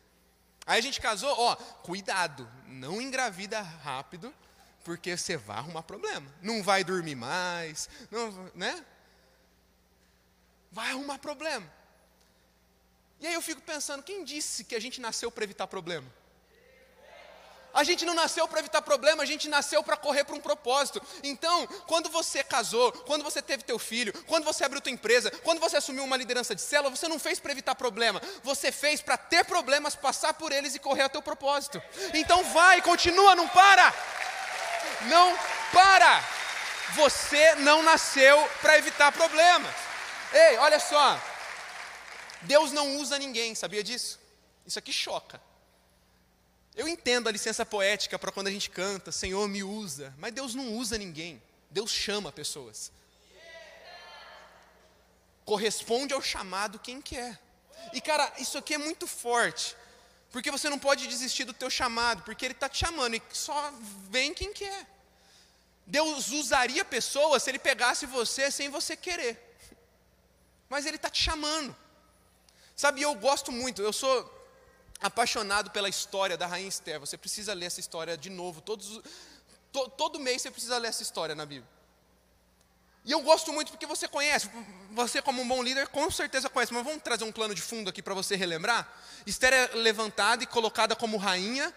Aí 0.66 0.78
a 0.78 0.82
gente 0.82 1.00
casou, 1.00 1.34
ó, 1.38 1.56
cuidado, 1.56 2.48
não 2.66 3.00
engravida 3.00 3.60
rápido, 3.60 4.32
porque 4.84 5.16
você 5.16 5.36
vai 5.36 5.58
arrumar 5.58 5.82
problema. 5.82 6.30
Não 6.40 6.62
vai 6.62 6.84
dormir 6.84 7.14
mais, 7.14 7.88
não, 8.10 8.50
né? 8.54 8.84
Vai 10.70 10.90
arrumar 10.90 11.18
problema. 11.18 11.70
E 13.20 13.26
aí 13.26 13.34
eu 13.34 13.42
fico 13.42 13.60
pensando, 13.62 14.02
quem 14.02 14.24
disse 14.24 14.64
que 14.64 14.74
a 14.74 14.80
gente 14.80 15.00
nasceu 15.00 15.30
para 15.30 15.44
evitar 15.44 15.66
problema? 15.66 16.08
A 17.74 17.84
gente 17.84 18.04
não 18.04 18.14
nasceu 18.14 18.46
para 18.46 18.60
evitar 18.60 18.82
problema, 18.82 19.22
a 19.22 19.26
gente 19.26 19.48
nasceu 19.48 19.82
para 19.82 19.96
correr 19.96 20.24
para 20.24 20.36
um 20.36 20.40
propósito. 20.40 21.00
Então, 21.22 21.66
quando 21.86 22.08
você 22.08 22.44
casou, 22.44 22.92
quando 22.92 23.24
você 23.24 23.40
teve 23.40 23.62
teu 23.62 23.78
filho, 23.78 24.12
quando 24.26 24.44
você 24.44 24.64
abriu 24.64 24.80
tua 24.80 24.92
empresa, 24.92 25.30
quando 25.42 25.60
você 25.60 25.76
assumiu 25.78 26.04
uma 26.04 26.16
liderança 26.16 26.54
de 26.54 26.60
célula, 26.60 26.94
você 26.94 27.08
não 27.08 27.18
fez 27.18 27.40
para 27.40 27.52
evitar 27.52 27.74
problema, 27.74 28.20
você 28.42 28.70
fez 28.70 29.00
para 29.00 29.16
ter 29.16 29.44
problemas, 29.44 29.94
passar 29.94 30.34
por 30.34 30.52
eles 30.52 30.74
e 30.74 30.78
correr 30.78 31.02
ao 31.02 31.10
teu 31.10 31.22
propósito. 31.22 31.82
Então 32.14 32.44
vai, 32.44 32.82
continua, 32.82 33.34
não 33.34 33.48
para. 33.48 33.94
Não 35.08 35.36
para. 35.72 36.22
Você 36.94 37.54
não 37.56 37.82
nasceu 37.82 38.48
para 38.60 38.76
evitar 38.76 39.12
problemas. 39.12 39.74
Ei, 40.32 40.56
olha 40.58 40.78
só, 40.78 41.20
Deus 42.42 42.72
não 42.72 42.96
usa 42.96 43.18
ninguém, 43.18 43.54
sabia 43.54 43.82
disso? 43.82 44.18
Isso 44.66 44.78
aqui 44.78 44.92
choca. 44.92 45.40
Eu 46.74 46.88
entendo 46.88 47.28
a 47.28 47.32
licença 47.32 47.66
poética 47.66 48.18
para 48.18 48.32
quando 48.32 48.46
a 48.46 48.50
gente 48.50 48.70
canta, 48.70 49.12
Senhor 49.12 49.46
me 49.46 49.62
usa, 49.62 50.14
mas 50.16 50.32
Deus 50.32 50.54
não 50.54 50.72
usa 50.72 50.96
ninguém, 50.96 51.40
Deus 51.70 51.90
chama 51.90 52.32
pessoas. 52.32 52.90
Corresponde 55.44 56.14
ao 56.14 56.22
chamado 56.22 56.78
quem 56.78 57.00
quer. 57.02 57.38
E 57.92 58.00
cara, 58.00 58.32
isso 58.38 58.56
aqui 58.56 58.74
é 58.74 58.78
muito 58.78 59.06
forte, 59.06 59.76
porque 60.30 60.50
você 60.50 60.70
não 60.70 60.78
pode 60.78 61.06
desistir 61.06 61.44
do 61.44 61.52
teu 61.52 61.68
chamado, 61.68 62.22
porque 62.22 62.44
Ele 62.44 62.54
está 62.54 62.68
te 62.68 62.78
chamando 62.78 63.16
e 63.16 63.22
só 63.32 63.72
vem 64.08 64.32
quem 64.32 64.52
quer. 64.52 64.86
Deus 65.86 66.30
usaria 66.30 66.84
pessoas 66.84 67.42
se 67.42 67.50
Ele 67.50 67.58
pegasse 67.58 68.06
você 68.06 68.50
sem 68.50 68.70
você 68.70 68.96
querer, 68.96 69.38
mas 70.70 70.86
Ele 70.86 70.96
está 70.96 71.10
te 71.10 71.22
chamando. 71.22 71.76
Sabe, 72.74 73.02
eu 73.02 73.14
gosto 73.14 73.52
muito, 73.52 73.82
eu 73.82 73.92
sou 73.92 74.41
apaixonado 75.02 75.70
pela 75.70 75.88
história 75.88 76.36
da 76.36 76.46
rainha 76.46 76.68
Esther. 76.68 77.00
Você 77.00 77.18
precisa 77.18 77.52
ler 77.52 77.66
essa 77.66 77.80
história 77.80 78.16
de 78.16 78.30
novo. 78.30 78.60
Todos, 78.60 79.00
to, 79.72 79.88
todo 79.90 80.20
mês 80.20 80.42
você 80.42 80.50
precisa 80.50 80.78
ler 80.78 80.88
essa 80.88 81.02
história 81.02 81.34
na 81.34 81.44
Bíblia. 81.44 81.68
E 83.04 83.10
eu 83.10 83.20
gosto 83.20 83.52
muito 83.52 83.72
porque 83.72 83.84
você 83.84 84.06
conhece, 84.06 84.48
você 84.92 85.20
como 85.20 85.42
um 85.42 85.48
bom 85.48 85.60
líder 85.60 85.88
com 85.88 86.08
certeza 86.08 86.48
conhece, 86.48 86.72
mas 86.72 86.84
vamos 86.84 87.02
trazer 87.02 87.24
um 87.24 87.32
plano 87.32 87.52
de 87.52 87.60
fundo 87.60 87.90
aqui 87.90 88.00
para 88.00 88.14
você 88.14 88.36
relembrar. 88.36 88.88
Esther 89.26 89.52
é 89.52 89.66
levantada 89.74 90.44
e 90.44 90.46
colocada 90.46 90.94
como 90.94 91.16
rainha. 91.16 91.74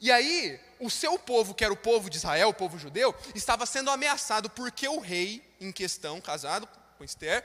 E 0.00 0.10
aí, 0.10 0.60
o 0.80 0.90
seu 0.90 1.16
povo, 1.16 1.54
que 1.54 1.64
era 1.64 1.72
o 1.72 1.76
povo 1.76 2.10
de 2.10 2.16
Israel, 2.16 2.48
o 2.48 2.54
povo 2.54 2.76
judeu, 2.76 3.14
estava 3.36 3.64
sendo 3.64 3.88
ameaçado 3.88 4.50
porque 4.50 4.88
o 4.88 4.98
rei 4.98 5.42
em 5.60 5.70
questão, 5.70 6.20
casado 6.20 6.68
com 6.98 7.04
Esther, 7.04 7.44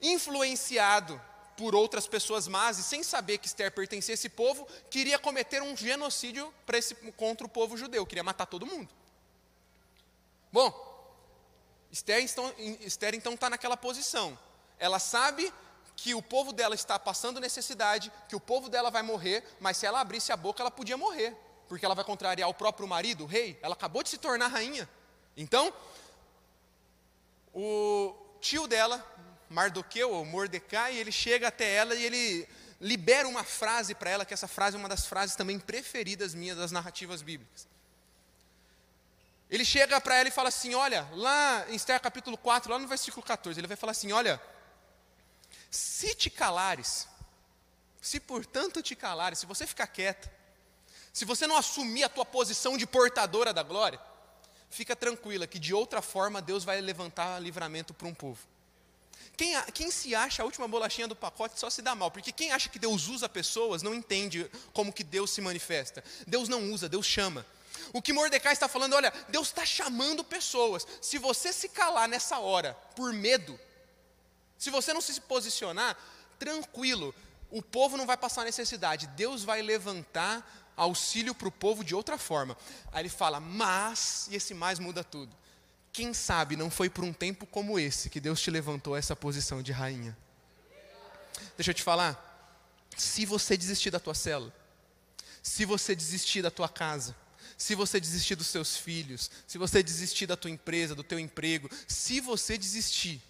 influenciado 0.00 1.20
por 1.58 1.74
outras 1.74 2.06
pessoas 2.06 2.46
más 2.46 2.78
e 2.78 2.84
sem 2.84 3.02
saber 3.02 3.38
que 3.38 3.48
Esther 3.48 3.72
pertencia 3.72 4.12
a 4.12 4.14
esse 4.14 4.28
povo, 4.28 4.64
queria 4.88 5.18
cometer 5.18 5.60
um 5.60 5.76
genocídio 5.76 6.54
esse, 6.72 6.94
contra 7.16 7.44
o 7.44 7.50
povo 7.50 7.76
judeu, 7.76 8.06
queria 8.06 8.22
matar 8.22 8.46
todo 8.46 8.64
mundo. 8.64 8.88
Bom, 10.52 10.72
Esther, 11.90 12.22
então, 12.22 12.54
Esther 12.80 13.14
então 13.16 13.34
está 13.34 13.50
naquela 13.50 13.76
posição. 13.76 14.38
Ela 14.78 15.00
sabe 15.00 15.52
que 15.96 16.14
o 16.14 16.22
povo 16.22 16.52
dela 16.52 16.76
está 16.76 16.96
passando 16.96 17.40
necessidade, 17.40 18.12
que 18.28 18.36
o 18.36 18.40
povo 18.40 18.68
dela 18.68 18.88
vai 18.88 19.02
morrer, 19.02 19.44
mas 19.58 19.78
se 19.78 19.84
ela 19.84 20.00
abrisse 20.00 20.30
a 20.30 20.36
boca, 20.36 20.62
ela 20.62 20.70
podia 20.70 20.96
morrer, 20.96 21.36
porque 21.68 21.84
ela 21.84 21.96
vai 21.96 22.04
contrariar 22.04 22.48
o 22.48 22.54
próprio 22.54 22.86
marido, 22.86 23.24
o 23.24 23.26
rei. 23.26 23.58
Ela 23.60 23.74
acabou 23.74 24.04
de 24.04 24.10
se 24.10 24.18
tornar 24.18 24.46
rainha. 24.46 24.88
Então, 25.36 25.74
o 27.52 28.14
tio 28.40 28.68
dela, 28.68 29.04
Mardoqueu, 29.50 30.10
ou 30.10 30.24
Mordecai, 30.24 30.96
ele 30.96 31.12
chega 31.12 31.48
até 31.48 31.74
ela 31.74 31.94
e 31.94 32.04
ele 32.04 32.48
libera 32.80 33.26
uma 33.26 33.44
frase 33.44 33.94
para 33.94 34.10
ela, 34.10 34.24
que 34.24 34.34
essa 34.34 34.46
frase 34.46 34.76
é 34.76 34.78
uma 34.78 34.88
das 34.88 35.06
frases 35.06 35.34
também 35.34 35.58
preferidas 35.58 36.34
minhas 36.34 36.56
das 36.56 36.70
narrativas 36.70 37.22
bíblicas. 37.22 37.66
Ele 39.50 39.64
chega 39.64 40.00
para 40.00 40.16
ela 40.16 40.28
e 40.28 40.32
fala 40.32 40.48
assim: 40.50 40.74
Olha, 40.74 41.08
lá 41.12 41.64
em 41.68 41.74
Esther 41.74 42.00
capítulo 42.00 42.36
4, 42.36 42.70
lá 42.70 42.78
no 42.78 42.86
versículo 42.86 43.22
14, 43.22 43.58
ele 43.58 43.66
vai 43.66 43.76
falar 43.76 43.92
assim: 43.92 44.12
Olha, 44.12 44.40
se 45.70 46.14
te 46.14 46.28
calares, 46.28 47.08
se 48.00 48.20
portanto 48.20 48.82
te 48.82 48.94
calares, 48.94 49.38
se 49.38 49.46
você 49.46 49.66
ficar 49.66 49.86
quieta, 49.86 50.30
se 51.12 51.24
você 51.24 51.46
não 51.46 51.56
assumir 51.56 52.04
a 52.04 52.08
tua 52.08 52.24
posição 52.26 52.76
de 52.76 52.86
portadora 52.86 53.52
da 53.52 53.62
glória, 53.62 53.98
fica 54.68 54.94
tranquila 54.94 55.46
que 55.46 55.58
de 55.58 55.72
outra 55.72 56.02
forma 56.02 56.42
Deus 56.42 56.62
vai 56.62 56.80
levantar 56.80 57.40
livramento 57.40 57.94
para 57.94 58.06
um 58.06 58.14
povo. 58.14 58.46
Quem, 59.38 59.54
quem, 59.72 59.88
se 59.88 60.16
acha 60.16 60.42
a 60.42 60.44
última 60.44 60.66
bolachinha 60.66 61.06
do 61.06 61.14
pacote 61.14 61.60
só 61.60 61.70
se 61.70 61.80
dá 61.80 61.94
mal, 61.94 62.10
porque 62.10 62.32
quem 62.32 62.50
acha 62.50 62.68
que 62.68 62.78
Deus 62.78 63.06
usa 63.06 63.28
pessoas 63.28 63.84
não 63.84 63.94
entende 63.94 64.50
como 64.72 64.92
que 64.92 65.04
Deus 65.04 65.30
se 65.30 65.40
manifesta. 65.40 66.02
Deus 66.26 66.48
não 66.48 66.72
usa, 66.72 66.88
Deus 66.88 67.06
chama. 67.06 67.46
O 67.92 68.02
que 68.02 68.12
Mordecai 68.12 68.52
está 68.52 68.66
falando, 68.66 68.94
olha, 68.94 69.12
Deus 69.28 69.46
está 69.46 69.64
chamando 69.64 70.24
pessoas. 70.24 70.84
Se 71.00 71.18
você 71.18 71.52
se 71.52 71.68
calar 71.68 72.08
nessa 72.08 72.40
hora 72.40 72.74
por 72.96 73.12
medo, 73.12 73.58
se 74.58 74.70
você 74.70 74.92
não 74.92 75.00
se 75.00 75.20
posicionar, 75.20 75.96
tranquilo, 76.36 77.14
o 77.48 77.62
povo 77.62 77.96
não 77.96 78.06
vai 78.06 78.16
passar 78.16 78.44
necessidade. 78.44 79.06
Deus 79.06 79.44
vai 79.44 79.62
levantar 79.62 80.72
auxílio 80.76 81.32
para 81.32 81.46
o 81.46 81.52
povo 81.52 81.84
de 81.84 81.94
outra 81.94 82.18
forma. 82.18 82.56
Aí 82.90 83.02
ele 83.02 83.08
fala, 83.08 83.38
mas, 83.38 84.26
e 84.32 84.34
esse 84.34 84.52
mais 84.52 84.80
muda 84.80 85.04
tudo. 85.04 85.32
Quem 85.98 86.14
sabe 86.14 86.54
não 86.54 86.70
foi 86.70 86.88
por 86.88 87.02
um 87.02 87.12
tempo 87.12 87.44
como 87.44 87.76
esse 87.76 88.08
que 88.08 88.20
Deus 88.20 88.40
te 88.40 88.52
levantou 88.52 88.96
essa 88.96 89.16
posição 89.16 89.60
de 89.60 89.72
rainha. 89.72 90.16
Deixa 91.56 91.72
eu 91.72 91.74
te 91.74 91.82
falar, 91.82 92.14
se 92.96 93.26
você 93.26 93.56
desistir 93.56 93.90
da 93.90 93.98
tua 93.98 94.14
célula, 94.14 94.54
se 95.42 95.64
você 95.64 95.96
desistir 95.96 96.40
da 96.40 96.52
tua 96.52 96.68
casa, 96.68 97.16
se 97.56 97.74
você 97.74 97.98
desistir 97.98 98.36
dos 98.36 98.46
seus 98.46 98.76
filhos, 98.76 99.28
se 99.44 99.58
você 99.58 99.82
desistir 99.82 100.28
da 100.28 100.36
tua 100.36 100.52
empresa, 100.52 100.94
do 100.94 101.02
teu 101.02 101.18
emprego, 101.18 101.68
se 101.88 102.20
você 102.20 102.56
desistir, 102.56 103.20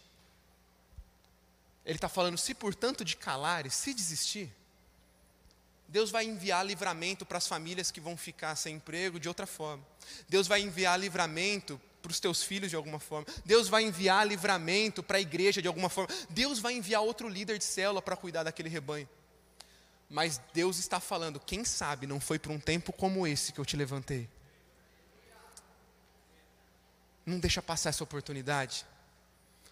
ele 1.86 1.96
está 1.96 2.06
falando, 2.06 2.36
se 2.36 2.52
portanto 2.52 3.02
de 3.02 3.16
calares, 3.16 3.72
se 3.72 3.94
desistir, 3.94 4.54
Deus 5.88 6.10
vai 6.10 6.26
enviar 6.26 6.66
livramento 6.66 7.24
para 7.24 7.38
as 7.38 7.48
famílias 7.48 7.90
que 7.90 7.98
vão 7.98 8.14
ficar 8.14 8.54
sem 8.56 8.76
emprego 8.76 9.18
de 9.18 9.26
outra 9.26 9.46
forma. 9.46 9.82
Deus 10.28 10.46
vai 10.46 10.60
enviar 10.60 11.00
livramento 11.00 11.80
para 12.02 12.10
os 12.10 12.20
teus 12.20 12.42
filhos 12.42 12.70
de 12.70 12.76
alguma 12.76 12.98
forma. 12.98 13.26
Deus 13.44 13.68
vai 13.68 13.82
enviar 13.84 14.26
livramento 14.26 15.02
para 15.02 15.18
a 15.18 15.20
igreja 15.20 15.60
de 15.60 15.68
alguma 15.68 15.88
forma. 15.88 16.14
Deus 16.30 16.58
vai 16.58 16.74
enviar 16.74 17.02
outro 17.02 17.28
líder 17.28 17.58
de 17.58 17.64
célula 17.64 18.00
para 18.00 18.16
cuidar 18.16 18.44
daquele 18.44 18.68
rebanho. 18.68 19.08
Mas 20.08 20.40
Deus 20.54 20.78
está 20.78 21.00
falando, 21.00 21.38
quem 21.38 21.64
sabe 21.64 22.06
não 22.06 22.18
foi 22.18 22.38
para 22.38 22.52
um 22.52 22.58
tempo 22.58 22.92
como 22.92 23.26
esse 23.26 23.52
que 23.52 23.58
eu 23.58 23.64
te 23.64 23.76
levantei. 23.76 24.28
Não 27.26 27.38
deixa 27.38 27.60
passar 27.60 27.90
essa 27.90 28.02
oportunidade. 28.02 28.86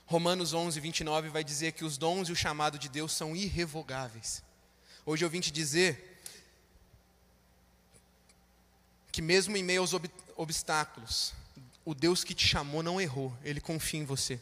Romanos 0.04 0.52
11, 0.52 0.78
29 0.78 1.30
vai 1.30 1.42
dizer 1.42 1.72
que 1.72 1.84
os 1.84 1.96
dons 1.96 2.28
e 2.28 2.32
o 2.32 2.36
chamado 2.36 2.78
de 2.78 2.88
Deus 2.88 3.12
são 3.12 3.34
irrevogáveis. 3.34 4.42
Hoje 5.06 5.24
eu 5.24 5.30
vim 5.30 5.40
te 5.40 5.50
dizer 5.50 6.20
que, 9.10 9.22
mesmo 9.22 9.56
em 9.56 9.62
meio 9.62 9.80
aos 9.80 9.94
ob 9.94 10.10
obstáculos, 10.36 11.32
o 11.86 11.94
Deus 11.94 12.24
que 12.24 12.34
te 12.34 12.44
chamou 12.44 12.82
não 12.82 13.00
errou, 13.00 13.32
ele 13.44 13.60
confia 13.60 14.00
em 14.00 14.04
você. 14.04 14.40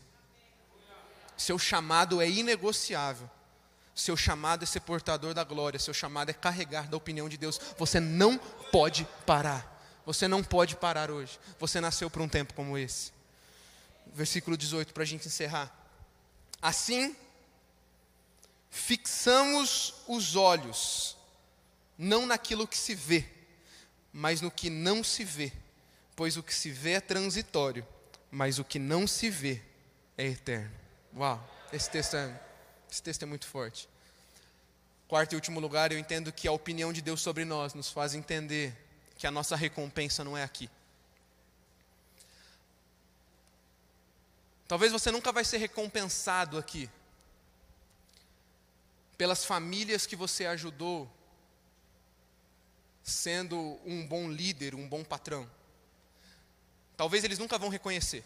Seu 1.36 1.58
chamado 1.58 2.22
é 2.22 2.28
inegociável. 2.28 3.30
Seu 3.94 4.16
chamado 4.16 4.62
é 4.62 4.66
ser 4.66 4.80
portador 4.80 5.34
da 5.34 5.44
glória, 5.44 5.78
seu 5.78 5.92
chamado 5.92 6.30
é 6.30 6.32
carregar 6.32 6.88
da 6.88 6.96
opinião 6.96 7.28
de 7.28 7.36
Deus. 7.36 7.60
Você 7.76 8.00
não 8.00 8.38
pode 8.72 9.06
parar. 9.26 9.70
Você 10.06 10.26
não 10.26 10.42
pode 10.42 10.74
parar 10.74 11.10
hoje. 11.10 11.38
Você 11.60 11.82
nasceu 11.82 12.08
para 12.08 12.22
um 12.22 12.28
tempo 12.28 12.54
como 12.54 12.78
esse. 12.78 13.12
Versículo 14.06 14.56
18, 14.56 14.94
para 14.94 15.02
a 15.02 15.06
gente 15.06 15.28
encerrar. 15.28 15.70
Assim, 16.62 17.14
fixamos 18.70 19.96
os 20.08 20.34
olhos, 20.34 21.14
não 21.98 22.24
naquilo 22.24 22.66
que 22.66 22.78
se 22.78 22.94
vê, 22.94 23.28
mas 24.10 24.40
no 24.40 24.50
que 24.50 24.70
não 24.70 25.04
se 25.04 25.24
vê. 25.24 25.52
Pois 26.16 26.36
o 26.36 26.42
que 26.42 26.54
se 26.54 26.70
vê 26.70 26.92
é 26.92 27.00
transitório, 27.00 27.86
mas 28.30 28.58
o 28.58 28.64
que 28.64 28.78
não 28.78 29.06
se 29.06 29.30
vê 29.30 29.62
é 30.16 30.26
eterno. 30.26 30.74
Uau, 31.16 31.42
esse 31.72 31.90
texto 31.90 32.16
é 32.16 32.40
esse 32.94 33.02
texto 33.02 33.24
é 33.24 33.26
muito 33.26 33.48
forte. 33.48 33.88
Quarto 35.08 35.32
e 35.32 35.34
último 35.34 35.58
lugar, 35.58 35.90
eu 35.90 35.98
entendo 35.98 36.32
que 36.32 36.46
a 36.46 36.52
opinião 36.52 36.92
de 36.92 37.02
Deus 37.02 37.20
sobre 37.20 37.44
nós 37.44 37.74
nos 37.74 37.90
faz 37.90 38.14
entender 38.14 38.72
que 39.18 39.26
a 39.26 39.32
nossa 39.32 39.56
recompensa 39.56 40.22
não 40.22 40.38
é 40.38 40.44
aqui. 40.44 40.70
Talvez 44.68 44.92
você 44.92 45.10
nunca 45.10 45.32
vai 45.32 45.44
ser 45.44 45.58
recompensado 45.58 46.56
aqui 46.56 46.88
pelas 49.18 49.44
famílias 49.44 50.06
que 50.06 50.14
você 50.14 50.46
ajudou, 50.46 51.10
sendo 53.02 53.56
um 53.84 54.06
bom 54.06 54.30
líder, 54.30 54.76
um 54.76 54.88
bom 54.88 55.02
patrão. 55.02 55.50
Talvez 56.96 57.24
eles 57.24 57.38
nunca 57.38 57.58
vão 57.58 57.68
reconhecer. 57.68 58.24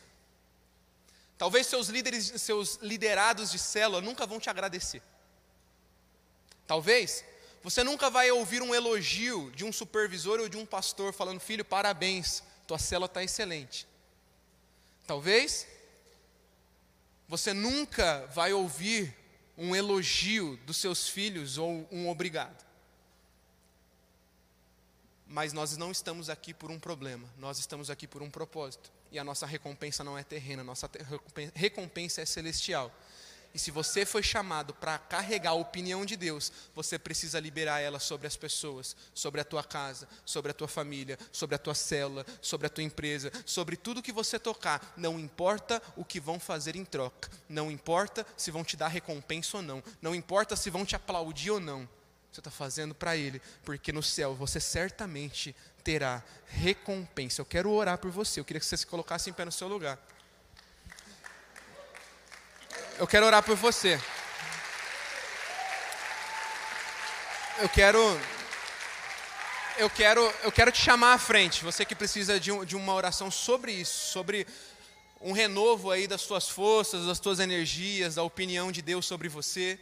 Talvez 1.37 1.67
seus 1.67 1.89
líderes, 1.89 2.33
seus 2.41 2.79
liderados 2.83 3.51
de 3.51 3.59
célula 3.59 4.01
nunca 4.01 4.27
vão 4.27 4.41
te 4.41 4.51
agradecer. 4.51 5.01
Talvez 6.67 7.25
você 7.63 7.83
nunca 7.83 8.11
vai 8.11 8.31
ouvir 8.31 8.61
um 8.63 8.75
elogio 8.75 9.51
de 9.53 9.65
um 9.65 9.73
supervisor 9.73 10.41
ou 10.41 10.49
de 10.49 10.57
um 10.57 10.67
pastor 10.67 11.13
falando: 11.13 11.41
"Filho, 11.41 11.65
parabéns, 11.65 12.43
tua 12.67 12.79
célula 12.79 13.07
está 13.07 13.23
excelente". 13.23 13.87
Talvez 15.07 15.67
você 17.29 17.53
nunca 17.53 18.27
vai 18.35 18.53
ouvir 18.53 19.17
um 19.57 19.75
elogio 19.75 20.57
dos 20.67 20.77
seus 20.77 21.09
filhos 21.09 21.57
ou 21.57 21.89
um 21.91 22.09
obrigado. 22.09 22.68
Mas 25.29 25.53
nós 25.53 25.77
não 25.77 25.91
estamos 25.91 26.31
aqui 26.31 26.55
por 26.55 26.71
um 26.71 26.79
problema, 26.79 27.29
nós 27.37 27.59
estamos 27.59 27.91
aqui 27.91 28.07
por 28.07 28.23
um 28.23 28.31
propósito. 28.31 28.91
E 29.13 29.19
a 29.19 29.25
nossa 29.25 29.47
recompensa 29.47 30.03
não 30.03 30.17
é 30.17 30.23
terrena, 30.23 30.65
nossa 30.65 30.91
recompensa 31.55 32.23
é 32.23 32.27
celestial. 32.27 32.91
E 33.55 33.59
se 33.59 33.71
você 33.71 34.05
foi 34.05 34.23
chamado 34.23 34.75
para 34.75 34.99
carregar 34.99 35.51
a 35.51 35.55
opinião 35.55 36.05
de 36.05 36.17
Deus, 36.17 36.53
você 36.75 36.99
precisa 36.99 37.41
liberar 37.41 37.81
ela 37.81 37.99
sobre 37.99 38.27
as 38.27 38.37
pessoas, 38.37 38.95
sobre 39.15 39.41
a 39.41 39.45
tua 39.45 39.65
casa, 39.65 40.09
sobre 40.25 40.51
a 40.51 40.55
tua 40.55 40.69
família, 40.69 41.19
sobre 41.33 41.57
a 41.57 41.59
tua 41.59 41.75
célula, 41.75 42.27
sobre 42.43 42.67
a 42.67 42.71
tua 42.71 42.85
empresa, 42.85 43.33
sobre 43.47 43.77
tudo 43.77 44.03
que 44.03 44.13
você 44.13 44.39
tocar. 44.39 44.95
Não 44.97 45.19
importa 45.19 45.83
o 45.97 46.05
que 46.05 46.21
vão 46.21 46.39
fazer 46.39 46.77
em 46.77 46.85
troca, 46.85 47.31
não 47.49 47.71
importa 47.71 48.27
se 48.37 48.51
vão 48.51 48.63
te 48.63 48.77
dar 48.77 48.89
recompensa 48.89 49.57
ou 49.59 49.63
não, 49.63 49.83
não 50.01 50.15
importa 50.15 50.55
se 50.55 50.71
vão 50.71 50.85
te 50.85 50.97
aplaudir 50.97 51.51
ou 51.51 51.61
não. 51.61 51.89
Você 52.39 52.41
está 52.41 52.51
fazendo 52.53 52.95
para 52.95 53.17
Ele, 53.17 53.43
porque 53.65 53.91
no 53.91 54.01
céu 54.01 54.33
você 54.33 54.61
certamente 54.61 55.57
terá 55.83 56.23
recompensa. 56.47 57.41
Eu 57.41 57.45
quero 57.45 57.69
orar 57.69 57.99
por 57.99 58.13
você. 58.13 58.39
Eu 58.39 58.45
queria 58.45 58.61
que 58.61 58.67
você 58.67 58.77
se 58.77 58.87
colocasse 58.87 59.29
em 59.29 59.33
pé 59.33 59.45
no 59.45 59.51
seu 59.51 59.67
lugar. 59.67 59.99
Eu 62.97 63.09
quero 63.09 63.27
orar 63.27 63.43
por 63.43 63.57
você. 63.57 64.01
Eu 67.61 67.69
quero 67.71 67.99
eu 69.77 69.91
quero, 69.91 70.33
eu 70.45 70.53
quero 70.53 70.71
te 70.71 70.81
chamar 70.81 71.15
à 71.15 71.19
frente, 71.19 71.65
você 71.65 71.85
que 71.85 71.95
precisa 71.95 72.39
de, 72.39 72.53
um, 72.53 72.65
de 72.65 72.77
uma 72.77 72.95
oração 72.95 73.33
sobre 73.33 73.73
isso, 73.73 74.13
sobre 74.13 74.47
um 75.21 75.33
renovo 75.33 75.91
aí 75.91 76.07
das 76.07 76.21
suas 76.21 76.49
forças, 76.49 77.05
das 77.05 77.19
suas 77.19 77.41
energias, 77.41 78.15
da 78.15 78.23
opinião 78.23 78.71
de 78.71 78.81
Deus 78.81 79.07
sobre 79.07 79.29
você. 79.29 79.77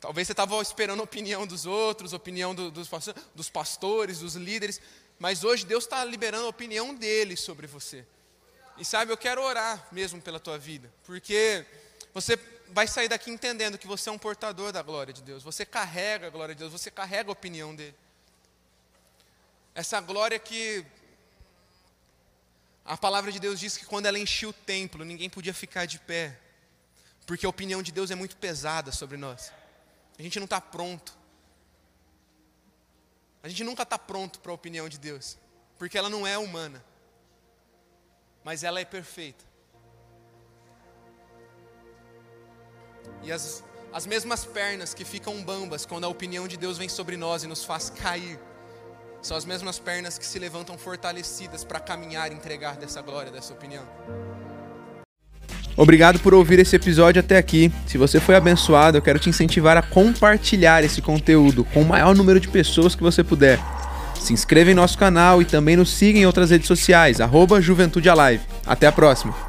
Talvez 0.00 0.26
você 0.26 0.32
estava 0.32 0.60
esperando 0.62 1.00
a 1.00 1.04
opinião 1.04 1.46
dos 1.46 1.66
outros, 1.66 2.12
a 2.12 2.16
opinião 2.16 2.54
do, 2.54 2.70
dos, 2.70 2.88
dos 3.34 3.50
pastores, 3.50 4.20
dos 4.20 4.34
líderes, 4.34 4.80
mas 5.18 5.42
hoje 5.42 5.66
Deus 5.66 5.84
está 5.84 6.04
liberando 6.04 6.46
a 6.46 6.48
opinião 6.48 6.94
dele 6.94 7.36
sobre 7.36 7.66
você. 7.66 8.06
E 8.76 8.84
sabe, 8.84 9.12
eu 9.12 9.16
quero 9.16 9.42
orar 9.42 9.88
mesmo 9.90 10.20
pela 10.22 10.38
tua 10.38 10.56
vida, 10.56 10.92
porque 11.04 11.66
você 12.14 12.38
vai 12.68 12.86
sair 12.86 13.08
daqui 13.08 13.30
entendendo 13.30 13.76
que 13.76 13.86
você 13.86 14.08
é 14.08 14.12
um 14.12 14.18
portador 14.18 14.70
da 14.70 14.82
glória 14.82 15.12
de 15.12 15.22
Deus, 15.22 15.42
você 15.42 15.66
carrega 15.66 16.28
a 16.28 16.30
glória 16.30 16.54
de 16.54 16.60
Deus, 16.60 16.72
você 16.72 16.90
carrega 16.90 17.30
a 17.30 17.32
opinião 17.32 17.74
dele. 17.74 17.94
Essa 19.74 20.00
glória 20.00 20.38
que 20.38 20.84
a 22.84 22.96
palavra 22.96 23.30
de 23.30 23.38
Deus 23.38 23.60
diz 23.60 23.76
que 23.76 23.84
quando 23.84 24.06
ela 24.06 24.18
enchia 24.18 24.48
o 24.48 24.52
templo, 24.52 25.04
ninguém 25.04 25.28
podia 25.28 25.52
ficar 25.52 25.86
de 25.86 25.98
pé, 25.98 26.38
Porque 27.26 27.44
a 27.44 27.48
opinião 27.48 27.82
de 27.82 27.92
Deus 27.92 28.10
é 28.10 28.14
muito 28.14 28.36
pesada 28.36 28.90
sobre 28.90 29.18
nós. 29.18 29.52
A 30.18 30.22
gente 30.22 30.38
não 30.38 30.44
está 30.44 30.60
pronto. 30.60 31.16
A 33.42 33.48
gente 33.48 33.62
nunca 33.62 33.84
está 33.84 33.98
pronto 33.98 34.40
para 34.40 34.50
a 34.50 34.54
opinião 34.54 34.88
de 34.88 34.98
Deus, 34.98 35.38
porque 35.78 35.96
ela 35.96 36.10
não 36.10 36.26
é 36.26 36.36
humana, 36.36 36.84
mas 38.42 38.64
ela 38.64 38.80
é 38.80 38.84
perfeita. 38.84 39.44
E 43.22 43.30
as, 43.30 43.62
as 43.92 44.06
mesmas 44.06 44.44
pernas 44.44 44.92
que 44.92 45.04
ficam 45.04 45.42
bambas 45.42 45.86
quando 45.86 46.04
a 46.04 46.08
opinião 46.08 46.48
de 46.48 46.56
Deus 46.56 46.76
vem 46.76 46.88
sobre 46.88 47.16
nós 47.16 47.44
e 47.44 47.46
nos 47.46 47.64
faz 47.64 47.88
cair, 47.90 48.40
são 49.22 49.36
as 49.36 49.44
mesmas 49.44 49.78
pernas 49.78 50.18
que 50.18 50.26
se 50.26 50.38
levantam 50.38 50.76
fortalecidas 50.76 51.64
para 51.64 51.80
caminhar 51.80 52.30
e 52.32 52.34
entregar 52.34 52.76
dessa 52.76 53.00
glória, 53.00 53.30
dessa 53.30 53.52
opinião. 53.52 53.86
Obrigado 55.78 56.18
por 56.18 56.34
ouvir 56.34 56.58
esse 56.58 56.74
episódio 56.74 57.20
até 57.20 57.38
aqui. 57.38 57.70
Se 57.86 57.96
você 57.96 58.18
foi 58.18 58.34
abençoado, 58.34 58.98
eu 58.98 59.02
quero 59.02 59.20
te 59.20 59.30
incentivar 59.30 59.76
a 59.76 59.82
compartilhar 59.82 60.82
esse 60.82 61.00
conteúdo 61.00 61.62
com 61.72 61.82
o 61.82 61.86
maior 61.86 62.16
número 62.16 62.40
de 62.40 62.48
pessoas 62.48 62.96
que 62.96 63.02
você 63.02 63.22
puder. 63.22 63.60
Se 64.18 64.32
inscreva 64.32 64.72
em 64.72 64.74
nosso 64.74 64.98
canal 64.98 65.40
e 65.40 65.44
também 65.44 65.76
nos 65.76 65.90
siga 65.90 66.18
em 66.18 66.26
outras 66.26 66.50
redes 66.50 66.66
sociais, 66.66 67.20
arroba 67.20 67.60
Juventude 67.60 68.10
Alive. 68.10 68.42
Até 68.66 68.88
a 68.88 68.92
próxima! 68.92 69.47